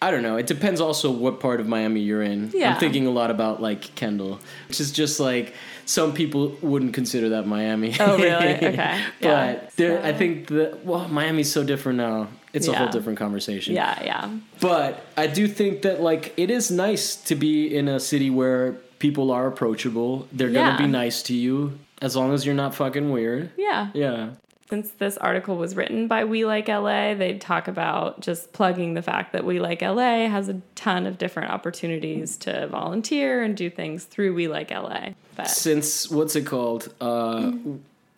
[0.00, 0.36] I don't know.
[0.36, 2.50] It depends also what part of Miami you're in.
[2.52, 2.72] Yeah.
[2.74, 5.54] I'm thinking a lot about like Kendall, which is just like
[5.86, 7.94] some people wouldn't consider that Miami.
[8.00, 8.54] Oh, really?
[8.70, 9.00] Okay.
[9.20, 9.60] but Yeah.
[9.76, 12.28] there, I think that well, Miami's so different now.
[12.52, 13.74] It's a whole different conversation.
[13.74, 14.28] Yeah, yeah.
[14.60, 18.72] But I do think that like it is nice to be in a city where
[18.98, 20.26] people are approachable.
[20.32, 20.72] They're Yeah.
[20.72, 23.50] gonna be nice to you as long as you're not fucking weird.
[23.56, 23.90] Yeah.
[23.94, 24.30] Yeah.
[24.68, 29.02] Since this article was written by We Like LA, they talk about just plugging the
[29.02, 33.70] fact that We Like LA has a ton of different opportunities to volunteer and do
[33.70, 35.10] things through We Like LA.
[35.36, 36.92] But Since what's it called?
[37.00, 37.52] Uh,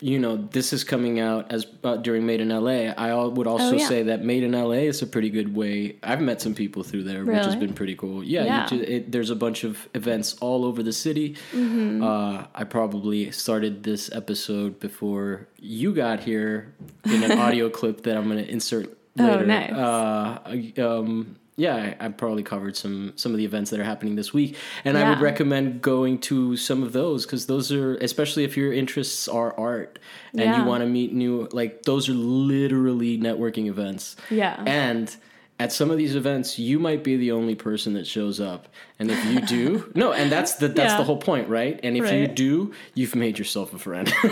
[0.01, 2.91] you know, this is coming out as uh, during Made in LA.
[2.97, 3.87] I would also Oh, yeah.
[3.87, 5.97] say that Made in LA is a pretty good way.
[6.03, 8.23] I've met some people through there, which has been pretty cool.
[8.23, 8.73] Yeah, Yeah.
[8.79, 11.35] it, there's a bunch of events all over the city.
[11.53, 12.03] Mm-hmm.
[12.03, 16.73] Uh, I probably started this episode before you got here
[17.05, 19.31] in an audio clip that I'm going to insert later.
[19.31, 19.45] Oh, later.
[19.45, 19.71] nice.
[19.71, 24.15] Uh, um, yeah, I, I probably covered some some of the events that are happening
[24.15, 28.43] this week, and I would recommend going to some of those because those are, especially
[28.43, 29.99] if your interests are art
[30.33, 30.59] and Yeah.
[30.61, 34.15] you want to meet new, like those are literally networking events.
[34.29, 34.61] Yeah.
[34.65, 35.15] and
[35.57, 38.67] at some of these events, you might be the only person that shows up,
[38.99, 40.97] and if you do, no, and that's the that's Yeah.
[40.97, 41.79] the whole point, right?
[41.83, 44.07] And if you do, you've made yourself a friend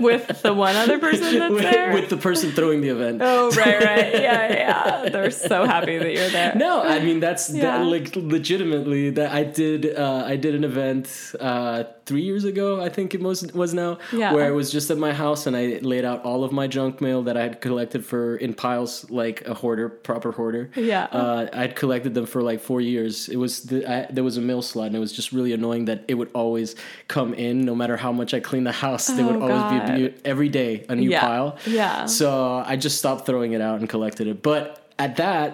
[0.00, 1.92] with the one other person that's with, there.
[1.92, 3.20] with the person throwing the event.
[3.22, 4.14] oh, right, right.
[4.20, 5.08] Yeah, yeah.
[5.10, 6.54] They're so happy that you're there.
[6.54, 7.78] No, I mean that's Yeah.
[7.78, 12.66] that like legitimately that I did uh, I did an event uh, three years ago
[12.88, 13.90] I think it was was now
[14.22, 14.32] Yeah.
[14.34, 16.92] where I was just at my house and I laid out all of my junk
[17.06, 18.90] mail that I had collected for in piles
[19.22, 21.04] like a hoarder proper hoarder Yeah.
[21.20, 24.44] uh, I'd collected them for like four years it was the, I, there was a
[24.50, 26.68] mail slot and it was just really annoying that it would always
[27.16, 29.78] come in no matter how much I cleaned the house there would Oh, always be
[29.78, 29.90] God.
[29.90, 31.20] a new, every day a new Yeah.
[31.26, 31.50] pile
[31.80, 32.06] Yeah.
[32.06, 32.28] so
[32.72, 34.42] I just stopped throwing it out and collected it.
[34.50, 34.62] But
[34.98, 35.48] at that,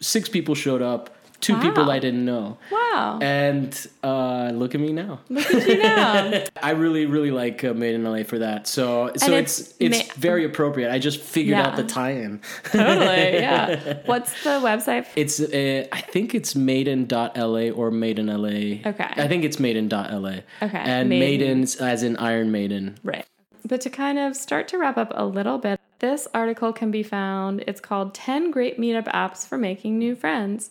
[0.00, 1.02] six people showed up,
[1.42, 2.56] two people I didn't know.
[2.70, 3.18] Wow.
[3.20, 5.20] And uh, look at me now.
[5.28, 6.44] Look at you now.
[6.62, 8.66] I really, really like uh, Made in LA for that.
[8.66, 10.90] So, so it's it's it's, ma- very appropriate.
[10.90, 11.66] I just figured Yeah.
[11.66, 12.40] out the tie-in.
[12.64, 13.34] totally.
[13.34, 13.98] Yeah.
[14.06, 15.06] What's the website?
[15.16, 18.88] It's uh, I think it's maiden.la or made in LA.
[18.88, 19.10] Okay.
[19.16, 20.00] I think it's maiden.la.
[20.06, 20.42] Okay.
[20.62, 21.20] And Maiden.
[21.20, 22.96] maidens as in Iron Maiden.
[23.02, 23.26] Right.
[23.66, 27.02] But to kind of start to wrap up a little bit, this article can be
[27.04, 27.62] found.
[27.68, 30.70] It's called 10 Great Meetup Apps for Making New Friends.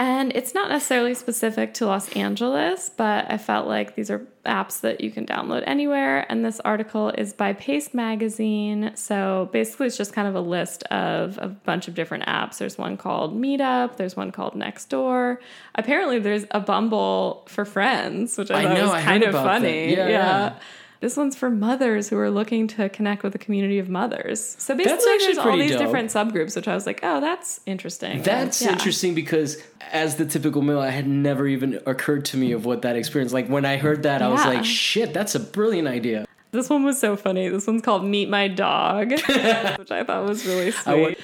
[0.00, 4.80] And it's not necessarily specific to Los Angeles, but I felt like these are apps
[4.80, 6.24] that you can download anywhere.
[6.30, 8.92] And this article is by Paste Magazine.
[8.94, 12.56] So basically, it's just kind of a list of a bunch of different apps.
[12.56, 15.36] There's one called Meetup, there's one called Nextdoor.
[15.74, 19.28] Apparently, there's a Bumble for friends, which I, I thought know, was I kind of
[19.30, 19.52] about that.
[19.60, 19.94] funny.
[19.94, 20.58] Yeah, yeah.
[21.00, 24.54] This one's for mothers who are looking to connect with a community of mothers.
[24.58, 25.80] So basically, there's all these dope.
[25.80, 28.20] different subgroups, which I was like, oh, that's interesting.
[28.22, 28.72] That's Yeah.
[28.72, 29.56] interesting because
[29.92, 33.32] as the typical male, I had never even occurred to me of what that experience.
[33.32, 36.84] Like when I heard that, I was like, "Shit, that's a brilliant idea." This one
[36.84, 37.48] was so funny.
[37.48, 39.10] This one's called Meet My Dog,
[39.78, 41.00] which I thought was really sweet.
[41.00, 41.16] would-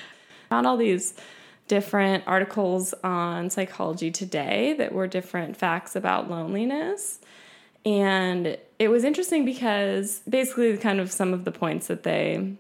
[0.49, 1.13] Found all these
[1.69, 7.19] different articles on Psychology Today that were different facts about loneliness.
[7.85, 12.57] And it was interesting because basically, kind of some of the points that they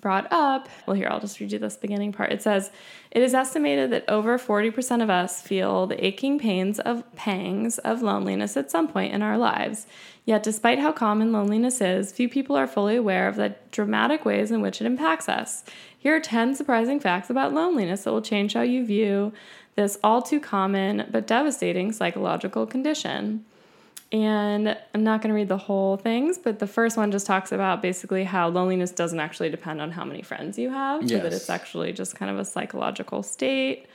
[0.00, 0.68] brought up.
[0.86, 2.32] Well, here, I'll just read you this beginning part.
[2.32, 2.70] It says,
[3.10, 8.02] It is estimated that over 40% of us feel the aching pains of pangs of
[8.02, 9.86] loneliness at some point in our lives.
[10.24, 14.50] Yet, despite how common loneliness is, few people are fully aware of the dramatic ways
[14.50, 15.64] in which it impacts us.
[15.98, 19.32] Here are 10 surprising facts about loneliness that will change how you view
[19.74, 23.44] this all too common but devastating psychological condition.
[24.10, 27.52] And I'm not going to read the whole things, but the first one just talks
[27.52, 31.32] about basically how loneliness doesn't actually depend on how many friends you have, so that
[31.32, 33.86] it's actually just kind of a psychological state.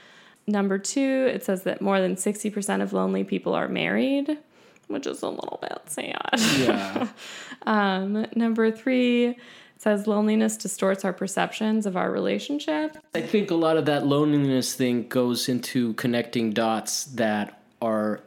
[0.45, 4.38] Number two, it says that more than 60% of lonely people are married,
[4.88, 6.30] which is a little bit sad.
[6.59, 7.07] Yeah.
[7.66, 9.38] Um, number three, it
[9.78, 12.97] says loneliness distorts our perceptions of our relationship.
[13.16, 18.20] I think a lot of that loneliness thing goes into connecting dots that are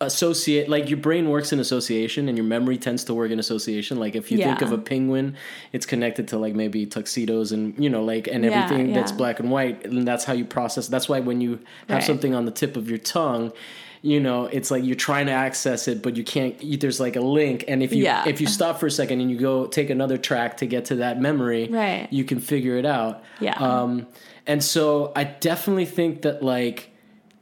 [0.00, 3.98] associate like your brain works in association and your memory tends to work in association
[3.98, 5.34] like if you think of a penguin
[5.72, 9.40] it's connected to like maybe tuxedos and you know like and Yeah, everything that's black
[9.40, 11.52] and white and that's how you process that's why when you
[11.88, 12.02] have Right.
[12.02, 13.52] something on the tip of your tongue
[14.02, 17.20] you know it's like you're trying to access it but you can't there's like a
[17.22, 18.28] link and if you Yeah.
[18.28, 20.96] if you stop for a second and you go take another track to get to
[20.96, 22.06] that memory Right.
[22.10, 23.54] you can figure it out Yeah.
[23.54, 24.06] um,
[24.46, 26.90] and so I definitely think that like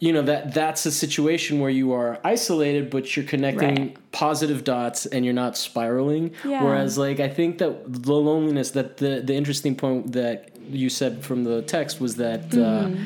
[0.05, 3.97] you know that that's a situation where you are isolated but you're connecting Right.
[4.27, 6.63] positive dots and you're not spiraling Yeah.
[6.65, 7.73] whereas like i think that
[8.09, 10.37] the loneliness that the the interesting point that
[10.83, 12.95] you said from the text was that Mm-hmm.
[12.95, 13.05] uh,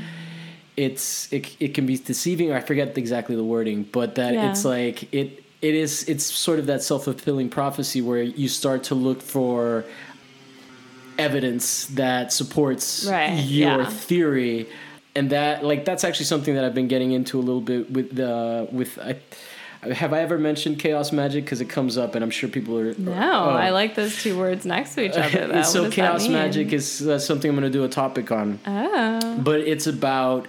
[0.86, 4.48] it's it, it can be deceiving or i forget exactly the wording but that Yeah.
[4.50, 5.28] it's like it
[5.68, 9.84] it is it's sort of that self-fulfilling prophecy where you start to look for
[11.18, 13.90] evidence that supports Right, your yeah.
[13.90, 14.68] theory
[15.18, 18.18] and that like that's actually something that I've been getting into a little bit with
[18.18, 19.12] uh with I
[20.02, 22.94] have I ever mentioned chaos magic because it comes up and I'm sure people are
[22.98, 23.50] No, oh.
[23.66, 25.46] I like those two words next to each other.
[25.46, 25.62] Though.
[25.62, 28.26] so What does that chaos magic is uh, something I'm going to do a topic
[28.40, 30.42] on Oh, but it's about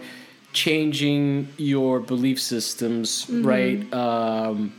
[0.53, 3.45] changing your belief systems Mm-hmm.
[3.53, 4.73] right um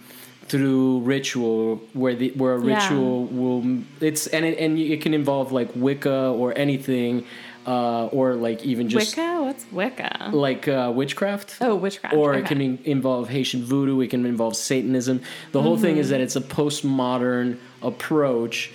[0.50, 2.74] through ritual where the where a Yeah.
[2.74, 3.60] ritual will
[4.08, 7.24] it's and it, and it can involve like wicca or anything
[7.66, 9.42] uh or like even just Wicca.
[9.42, 10.30] What's Wicca?
[10.32, 12.14] like uh witchcraft Oh, witchcraft.
[12.16, 12.40] or okay.
[12.42, 14.00] it can in- involve Haitian voodoo.
[14.00, 15.20] It can involve Satanism.
[15.52, 16.10] The whole thing is Mm-hmm.
[16.12, 18.72] that it's a postmodern approach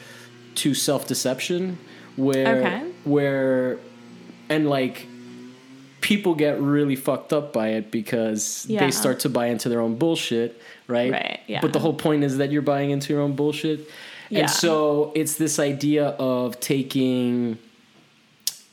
[0.56, 1.78] to self deception,
[2.16, 2.82] where Okay.
[3.06, 3.80] where
[4.50, 5.08] and like
[6.02, 8.82] people get really fucked up by it because Yeah.
[8.86, 11.12] they start to buy into their own bullshit, right?
[11.12, 11.62] Right, yeah.
[11.62, 13.90] But the whole point is that you're buying into your own bullshit.
[14.30, 14.42] Yeah.
[14.42, 17.58] And so it's this idea of taking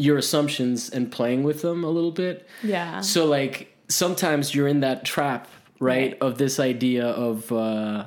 [0.02, 2.48] your assumptions and playing with them a little bit.
[2.62, 3.00] Yeah.
[3.02, 5.46] So like sometimes you're in that trap,
[5.78, 8.06] right, of this idea of uh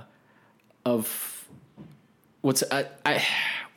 [0.86, 1.48] of
[2.42, 3.26] what's I I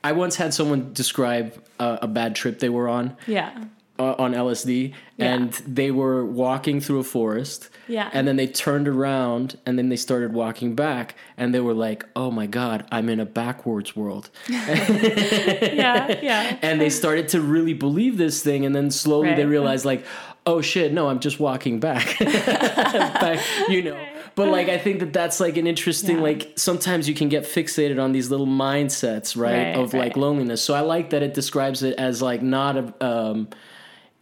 [0.02, 3.64] I once had someone describe a, a bad trip they were on yeah.
[3.98, 5.34] Uh, on LSD Yeah.
[5.34, 8.08] and they were walking through a forest Yeah.
[8.12, 12.04] and then they turned around and then they started walking back and they were like
[12.14, 16.18] oh my god i'm in a backwards world Yeah.
[16.22, 16.58] Yeah.
[16.62, 19.50] and they started to really believe this thing and then slowly they Right.
[19.50, 20.04] realized like
[20.46, 23.98] oh shit no i'm just walking back, Back, you know
[24.34, 26.22] but like i think that that's like an interesting Yeah.
[26.22, 30.62] like sometimes you can get fixated on these little mindsets right, Right, of like loneliness
[30.62, 33.48] so i like that it describes it as like not a um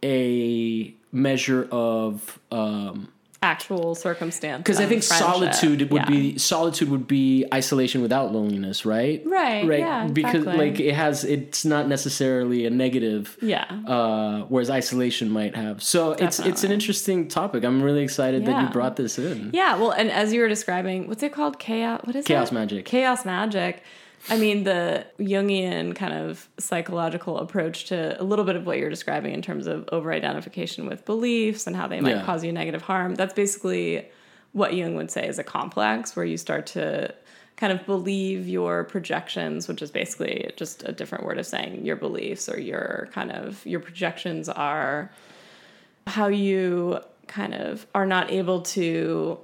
[0.03, 3.09] a measure of um
[3.43, 4.57] Actual circumstance.
[4.63, 5.27] because I think friendship.
[5.27, 6.09] solitude would Yeah.
[6.09, 9.21] be solitude would be isolation without loneliness, right?
[9.27, 9.79] Right, Right.
[9.79, 10.69] yeah, because exactly.
[10.71, 13.37] like it has it's not necessarily a negative.
[13.41, 13.65] Yeah.
[13.87, 15.83] Uh, whereas isolation might have.
[15.83, 17.63] So it's it's an interesting topic.
[17.63, 19.51] I'm really excited that you brought this in.
[19.53, 21.59] Yeah, well, and as you were describing, what's it called?
[21.59, 22.01] Chaos.
[22.05, 22.55] What is Chaos it?
[22.55, 22.85] magic.
[22.85, 23.83] Chaos magic.
[24.29, 28.89] I mean, the Jungian kind of psychological approach to a little bit of what you're
[28.89, 32.25] describing in terms of over identification with beliefs and how they might Yeah.
[32.25, 33.15] cause you negative harm.
[33.15, 34.07] That's basically
[34.51, 37.13] what Jung would say is a complex where you start to
[37.55, 41.95] kind of believe your projections, which is basically just a different word of saying your
[41.95, 45.11] beliefs or your kind of your projections are
[46.05, 49.39] how you kind of are not able to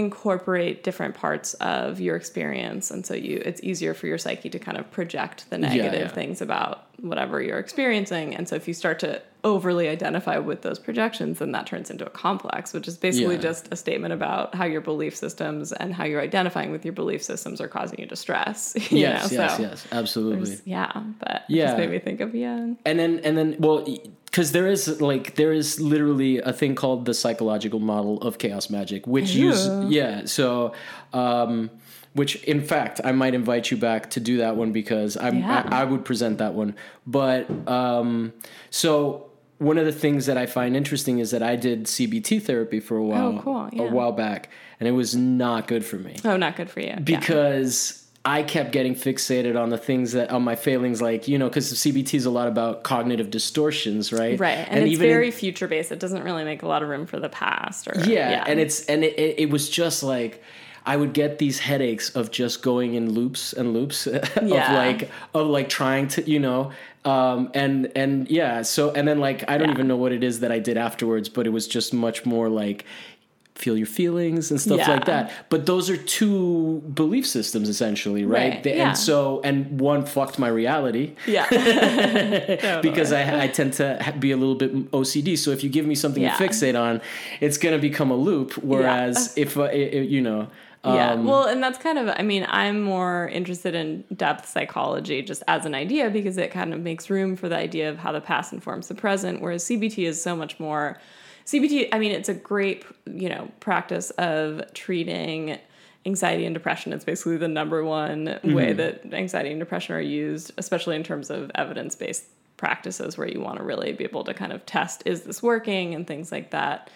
[0.00, 4.58] incorporate different parts of your experience and so you it's easier for your psyche to
[4.58, 6.18] kind of project the negative yeah.
[6.18, 10.78] things about whatever you're experiencing and so if you start to overly identify with those
[10.78, 13.40] projections then that turns into a complex which is basically Yeah.
[13.50, 17.22] just a statement about how your belief systems and how you're identifying with your belief
[17.22, 19.38] systems are causing you distress you Yes, know?
[19.42, 20.56] yes, so yes, absolutely.
[20.64, 21.66] yeah but it Yeah.
[21.66, 23.86] just made me think of Jung and then and then well
[24.30, 28.70] because there is like there is literally a thing called the psychological model of chaos
[28.70, 30.72] magic which use yeah so
[31.12, 31.70] um
[32.12, 35.68] which in fact I might invite you back to do that one because I'm, Yeah.
[35.70, 36.74] I, I would present that one.
[37.06, 38.32] But um,
[38.68, 42.80] so one of the things that I find interesting is that I did CBT therapy
[42.80, 43.82] for a while, Oh, cool, yeah.
[43.82, 44.50] a while back,
[44.80, 46.88] and it was not good for me Oh, not good for you.
[46.88, 46.98] Yeah.
[46.98, 51.48] because I kept getting fixated on the things that on my failings, like you know,
[51.48, 54.38] because CBT is a lot about cognitive distortions, right?
[54.38, 54.58] Right.
[54.68, 55.90] And, it's even in- very future based.
[55.90, 58.84] It doesn't really make a lot of room for the past or yeah, and it's
[58.86, 60.42] and it, it, it was just like
[60.84, 64.74] I would get these headaches of just going in loops and loops of Yeah.
[64.76, 66.72] like of like trying to you know
[67.06, 69.74] um and and yeah so and then like I don't Yeah.
[69.74, 72.50] even know what it is that I did afterwards but it was just much more
[72.50, 72.84] like
[73.60, 74.90] feel your feelings and stuff Yeah.
[74.94, 78.88] like that but those are two belief systems essentially right, Right, They- yeah.
[78.88, 81.46] and so and one fucked my reality yeah.
[82.82, 85.36] because I, I tend to be a little bit OCD.
[85.38, 86.36] So if you give me something Yeah.
[86.36, 87.00] to fixate on,
[87.40, 88.52] it's going to become a loop.
[88.72, 89.74] Whereas if, uh, i i
[90.16, 90.48] you know,
[90.84, 91.12] yeah.
[91.12, 95.42] um, Well, and that's kind of, I mean, I'm more interested in depth psychology just
[95.48, 98.20] as an idea because it kind of makes room for the idea of how the
[98.20, 100.98] past informs the present, whereas CBT is so much more.
[101.50, 105.58] CBT, I mean, it's a great, you know, practice of treating
[106.06, 106.92] anxiety and depression.
[106.92, 108.54] It's basically the number one Mm-hmm.
[108.54, 112.24] way that anxiety and depression are used, especially in terms of evidence based
[112.56, 115.94] practices where you want to really be able to kind of test is this working
[115.94, 116.90] and things like that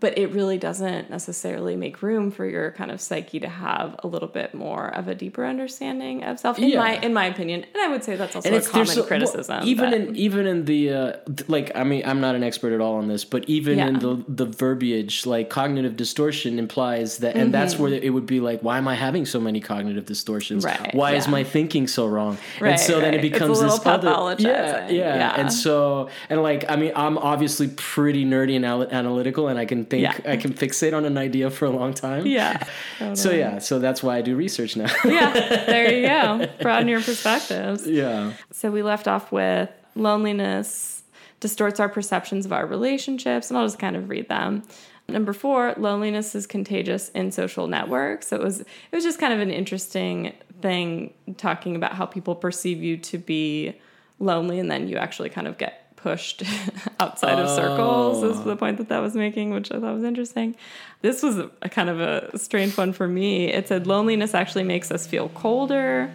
[0.00, 4.06] but it really doesn't necessarily make room for your kind of psyche to have a
[4.06, 6.78] little bit more of a deeper understanding of self in Yeah.
[6.78, 9.00] my in my opinion and i would say that's also and a common there's a-
[9.00, 11.12] well, criticism even but- in even in the uh,
[11.48, 14.24] like I mean I'm not an expert at all on this, but even in the
[14.28, 18.78] the verbiage, like cognitive distortion implies that, and that's where it would be like, why
[18.78, 20.64] am I having so many cognitive distortions?
[20.64, 20.82] Mm-hmm.
[20.84, 22.38] Right, Why is my thinking so wrong?
[22.60, 23.24] Right, and so then it right.
[23.24, 25.34] It's a becomes this other yeah, yeah, yeah.
[25.40, 29.64] and so and like I mean I'm obviously pretty nerdy and anal- analytical, and I
[29.64, 30.16] can think Yeah.
[30.32, 32.26] I can fixate on an idea for a long time.
[32.26, 32.64] yeah
[33.14, 34.90] So yeah, so that's why I do research now.
[35.04, 35.32] yeah
[35.66, 38.32] there you go broaden your perspectives yeah.
[38.50, 41.02] So we left off with loneliness
[41.40, 44.62] distorts our perceptions of our relationships, and I'll just kind of read them.
[45.08, 48.28] Number four, loneliness is contagious in social networks.
[48.28, 52.36] So it was it was just kind of an interesting thing talking about how people
[52.36, 53.74] perceive you to be
[54.20, 56.42] lonely, and then you actually kind of get pushed
[57.00, 58.22] outside of circles.
[58.22, 58.56] Is the oh.
[58.56, 60.56] point that that was making, which I thought was interesting.
[61.00, 63.48] This was a, kind of a strange one for me.
[63.48, 66.12] It said loneliness actually makes us feel colder.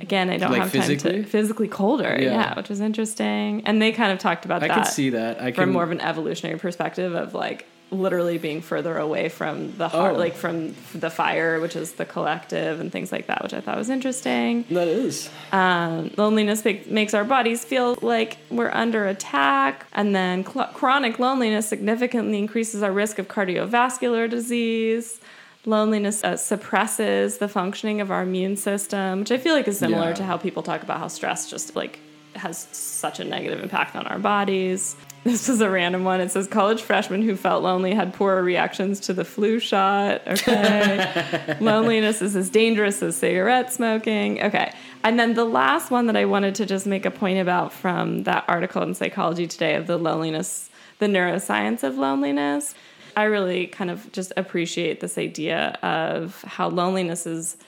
[0.00, 2.16] Again, I don't Like have time to physically colder.
[2.18, 2.32] Yeah.
[2.32, 2.54] Yeah.
[2.56, 3.62] which was interesting.
[3.66, 5.40] And they kind of talked about I that can see that.
[5.40, 9.76] I can from more of an evolutionary perspective of like literally being further away from
[9.76, 10.18] the heart, Oh.
[10.18, 13.76] like from the fire, which is the collective and things like that, which I thought
[13.76, 14.64] was interesting.
[14.70, 15.28] that is.
[15.52, 21.18] Um, loneliness make, makes our bodies feel like we're under attack, and then cl- chronic
[21.18, 25.20] loneliness significantly increases our risk of cardiovascular disease.
[25.66, 30.08] Loneliness uh, suppresses the functioning of our immune system, which I feel like is similar
[30.08, 30.14] Yeah.
[30.14, 31.98] to how people talk about how stress just like
[32.36, 34.94] has such a negative impact on our bodies.
[35.24, 36.22] This is a random one.
[36.22, 40.22] It says college freshmen who felt lonely had poorer reactions to the flu shot.
[40.26, 41.58] Okay.
[41.60, 44.42] Loneliness is as dangerous as cigarette smoking.
[44.42, 44.72] Okay.
[45.04, 48.22] And then the last one that I wanted to just make a point about from
[48.22, 52.74] that article in Psychology Today of the loneliness, the neuroscience of loneliness.
[53.14, 57.58] I really kind of just appreciate this idea of how loneliness is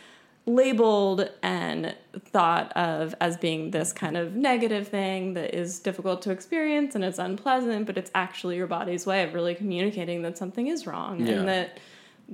[0.44, 1.94] labeled and
[2.26, 7.04] thought of as being this kind of negative thing that is difficult to experience and
[7.04, 11.24] it's unpleasant, but it's actually your body's way of really communicating that something is wrong
[11.24, 11.34] Yeah.
[11.34, 11.78] and that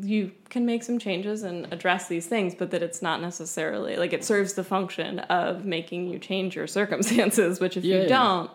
[0.01, 4.13] you can make some changes and address these things, but that it's not necessarily like
[4.13, 8.09] it serves the function of making you change your circumstances, which if Yeah, you yeah.
[8.09, 8.51] don't,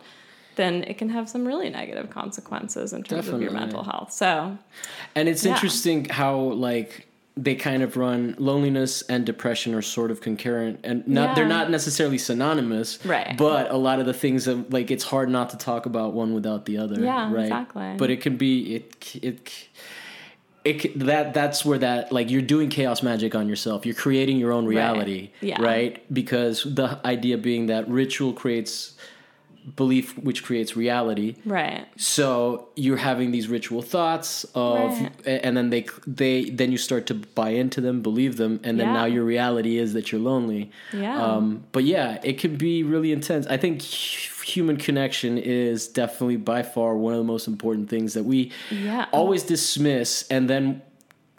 [0.56, 4.12] then it can have some really negative consequences in terms of your mental health.
[4.14, 4.58] So,
[5.16, 10.22] And it's interesting how like they kind of run loneliness and depression are sort of
[10.22, 13.04] concurrent and not they're not necessarily synonymous.
[13.04, 13.36] Right.
[13.36, 16.34] But a lot of the things of like it's hard not to talk about one
[16.36, 17.02] without the other.
[17.02, 17.44] Yeah, right?
[17.46, 17.96] exactly.
[17.98, 19.52] But it can be it it
[20.64, 23.86] it that that's where that like you're doing chaos magic on yourself.
[23.86, 25.62] You're creating your own reality, Yeah.
[25.62, 26.04] right?
[26.14, 28.94] Because the idea being that ritual creates
[29.76, 31.36] belief which creates reality.
[31.46, 31.86] right.
[31.98, 35.12] So you're having these ritual thoughts of, Right.
[35.26, 38.88] and then they they then you start to buy into them, believe them, and then
[38.88, 38.94] Yeah.
[38.94, 40.72] now your reality is that you're lonely.
[40.92, 41.22] Yeah.
[41.24, 43.48] Um, but yeah, it can be really intense.
[43.48, 48.24] I think human connection is definitely by far one of the most important things that
[48.26, 49.06] we Yeah.
[49.12, 50.82] always dismiss, and then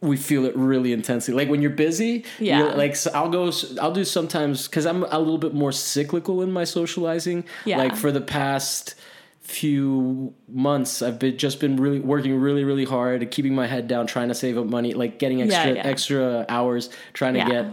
[0.05, 1.34] we feel it really intensely.
[1.34, 2.59] Like when you're busy, Yeah.
[2.59, 3.50] you're like so I'll go,
[3.80, 7.44] I'll do sometimes because I'm a little bit more cyclical in my socializing.
[7.64, 7.78] Yeah.
[7.78, 8.94] Like for the past
[9.40, 14.07] few months I've been just been really working really really hard, keeping my head down,
[14.07, 15.82] trying to save up money, like getting extra yeah.
[15.86, 17.48] extra hours, trying to Yeah.
[17.50, 17.64] get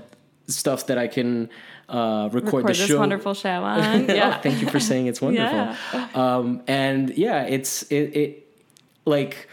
[0.47, 1.49] stuff that I can
[1.87, 2.99] uh, record, Record the this show.
[2.99, 3.79] wonderful show on.
[4.09, 4.37] Oh, Yeah.
[4.39, 5.57] thank you for saying it's wonderful.
[5.93, 6.07] Yeah.
[6.15, 8.47] Um, and yeah, it's it, it
[9.05, 9.49] like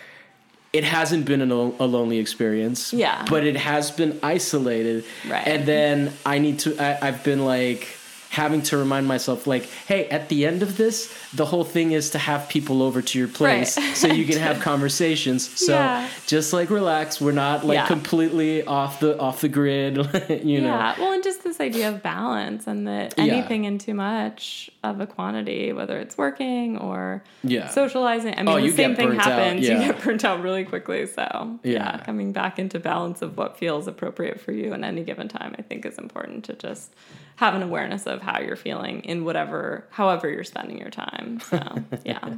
[0.72, 2.92] it hasn't been an, a lonely experience.
[2.92, 3.24] Yeah.
[3.28, 5.04] but it has been isolated.
[5.28, 5.46] Right.
[5.46, 6.78] And then I need to.
[6.78, 7.88] I, I've been like
[8.30, 12.10] having to remind myself like hey at the end of this the whole thing is
[12.10, 13.96] to have people over to your place Right.
[13.96, 16.08] so you can have conversations so Yeah.
[16.26, 17.86] just like relax we're not like Yeah.
[17.86, 19.96] completely off the off the grid
[20.44, 23.24] you know Yeah, well, and just this idea of balance and that Yeah.
[23.34, 27.68] anything in too much of a quantity, whether it's working or Yeah.
[27.68, 29.66] socializing, I mean, Oh, the same thing happens.
[29.66, 29.80] yeah.
[29.86, 31.06] You get burnt out really quickly.
[31.06, 31.72] So, yeah.
[31.72, 31.96] Yeah.
[32.04, 35.62] coming back into balance of what feels appropriate for you in any given time, I
[35.62, 36.94] think is important to just
[37.38, 41.38] have an awareness of how you're feeling in whatever, however you're spending your time.
[41.40, 41.60] So,
[42.04, 42.34] yeah.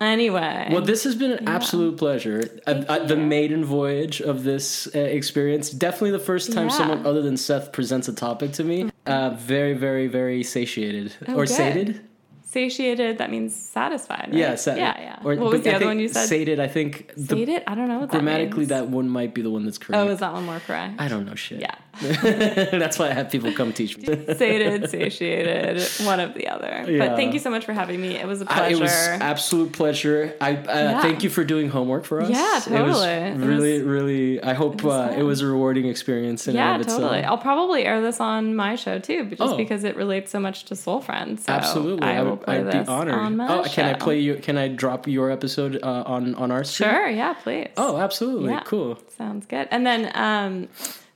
[0.00, 0.68] Anyway.
[0.70, 2.60] Well, this has been an absolute pleasure.
[2.68, 5.70] Uh, uh, the maiden voyage of this uh, experience.
[5.70, 6.76] Definitely the first time Yeah.
[6.76, 8.90] someone other than Seth presents a topic to me.
[9.06, 11.14] Uh, very, very, very satiated.
[11.26, 11.48] Oh, or good.
[11.48, 12.07] sated?
[12.50, 14.28] Satiated, that means satisfied.
[14.28, 14.34] Right?
[14.38, 15.18] Yeah, sa- yeah, yeah.
[15.24, 16.26] Or, what was the I other one you said?
[16.26, 17.12] Sated, I think.
[17.16, 17.62] The, Sated?
[17.66, 18.68] I don't know what that grammatically, means.
[18.70, 19.98] that one might be the one that's correct.
[20.02, 20.94] Oh, is that one more correct?
[20.98, 21.60] I don't know shit.
[21.60, 21.74] Yeah.
[22.00, 24.04] That's why I have people come teach me.
[24.36, 26.84] Sated, satiated, one of the other.
[26.88, 27.08] Yeah.
[27.08, 28.14] But thank you so much for having me.
[28.14, 28.76] It was a pleasure.
[28.76, 30.32] it was absolute pleasure.
[30.40, 31.02] I uh, Yeah.
[31.02, 32.30] thank you for doing homework for us.
[32.30, 33.08] Yeah, It was totally.
[33.08, 34.42] It really, was- really.
[34.44, 36.46] I hope was uh, it was a rewarding experience.
[36.46, 37.18] In yeah, and of totally.
[37.18, 37.32] Itself.
[37.32, 39.56] I'll probably air this on my show too, just Oh.
[39.56, 41.44] because it relates so much to Soul Friends.
[41.46, 43.14] So Absolutely, I I will play I'd this be honored.
[43.14, 44.36] on my oh, can I play you?
[44.36, 46.90] Can I drop your episode uh, on on our stream?
[46.90, 47.68] Sure, yeah, please.
[47.76, 48.50] Oh, absolutely.
[48.50, 48.62] Yeah.
[48.64, 48.98] Cool.
[49.16, 49.68] Sounds good.
[49.70, 50.68] And then, um,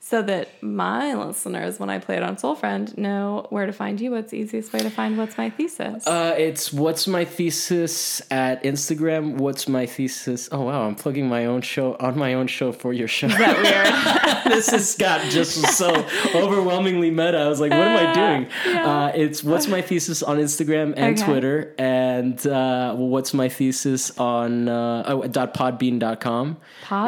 [0.04, 4.00] so that my listeners, when I play it on Soul Friend, know where to find
[4.00, 4.10] you.
[4.10, 6.04] What's the easiest way to find What's My Thesis?
[6.08, 9.36] Uh, it's what's my thesis at Instagram.
[9.36, 10.48] What's my thesis?
[10.50, 13.28] Oh wow, I'm plugging my own show on my own show for your show.
[13.28, 13.56] Is that
[14.44, 14.52] weird?
[14.52, 15.94] this has got just so
[16.34, 17.38] overwhelmingly meta.
[17.38, 18.48] I was like, what am I doing?
[18.82, 21.24] Uh, it's what's my thesis on Instagram and Okay.
[21.24, 26.56] Twitter, and uh, what's my thesis on uh, oh, dot podbean.com.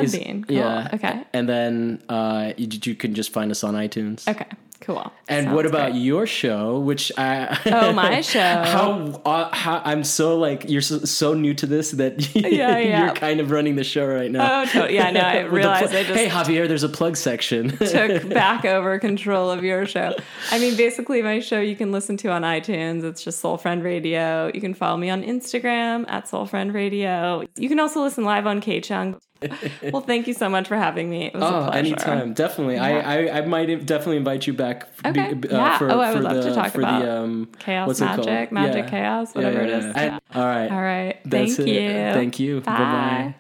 [0.03, 0.47] Is- Podbean.
[0.47, 0.57] Cool.
[0.57, 0.89] Yeah.
[0.93, 1.25] Okay.
[1.33, 4.27] And then uh, you, you can just find us on iTunes.
[4.29, 4.47] Okay.
[4.81, 5.11] Cool.
[5.29, 6.03] And Sounds what about great.
[6.03, 6.79] your show?
[6.79, 8.39] Which I Oh, my show.
[8.41, 13.07] how uh, how I'm so like you're so, so new to this that Yeah, yeah.
[13.07, 14.61] you're kind of running the show right now.
[14.63, 14.97] Oh, totally.
[14.97, 17.71] Yeah, no, I realized pl- I just hey Javier, there's a plug section.
[17.79, 20.15] took back over control of your show.
[20.51, 23.05] I mean, basically, my show you can listen to on iTunes.
[23.05, 24.51] It's just Soul Friend Radio.
[24.53, 27.43] You can follow me on Instagram at Soul Friend Radio.
[27.57, 29.19] You can also listen live on KCHUNG.
[29.93, 31.27] Well, thank you so much for having me.
[31.27, 31.79] It was a Oh, pleasure.
[31.79, 32.79] anytime, definitely.
[32.79, 34.89] I, I I might definitely invite you back.
[35.05, 35.35] Okay.
[35.35, 35.79] b- Yeah.
[35.79, 38.01] for, Oh, I would for love the, to talk for about the um Chaos what's
[38.01, 38.27] it called?
[38.27, 38.91] magic, magic Yeah.
[38.91, 39.85] chaos, Yeah, whatever yeah, it is.
[39.85, 40.03] yeah.
[40.03, 40.71] And- all right.
[40.73, 41.17] All right.
[41.25, 41.73] That's Thank it.
[41.73, 42.13] you.
[42.15, 42.61] Thank you.
[42.61, 42.73] Bye.
[42.73, 43.35] Bye-bye.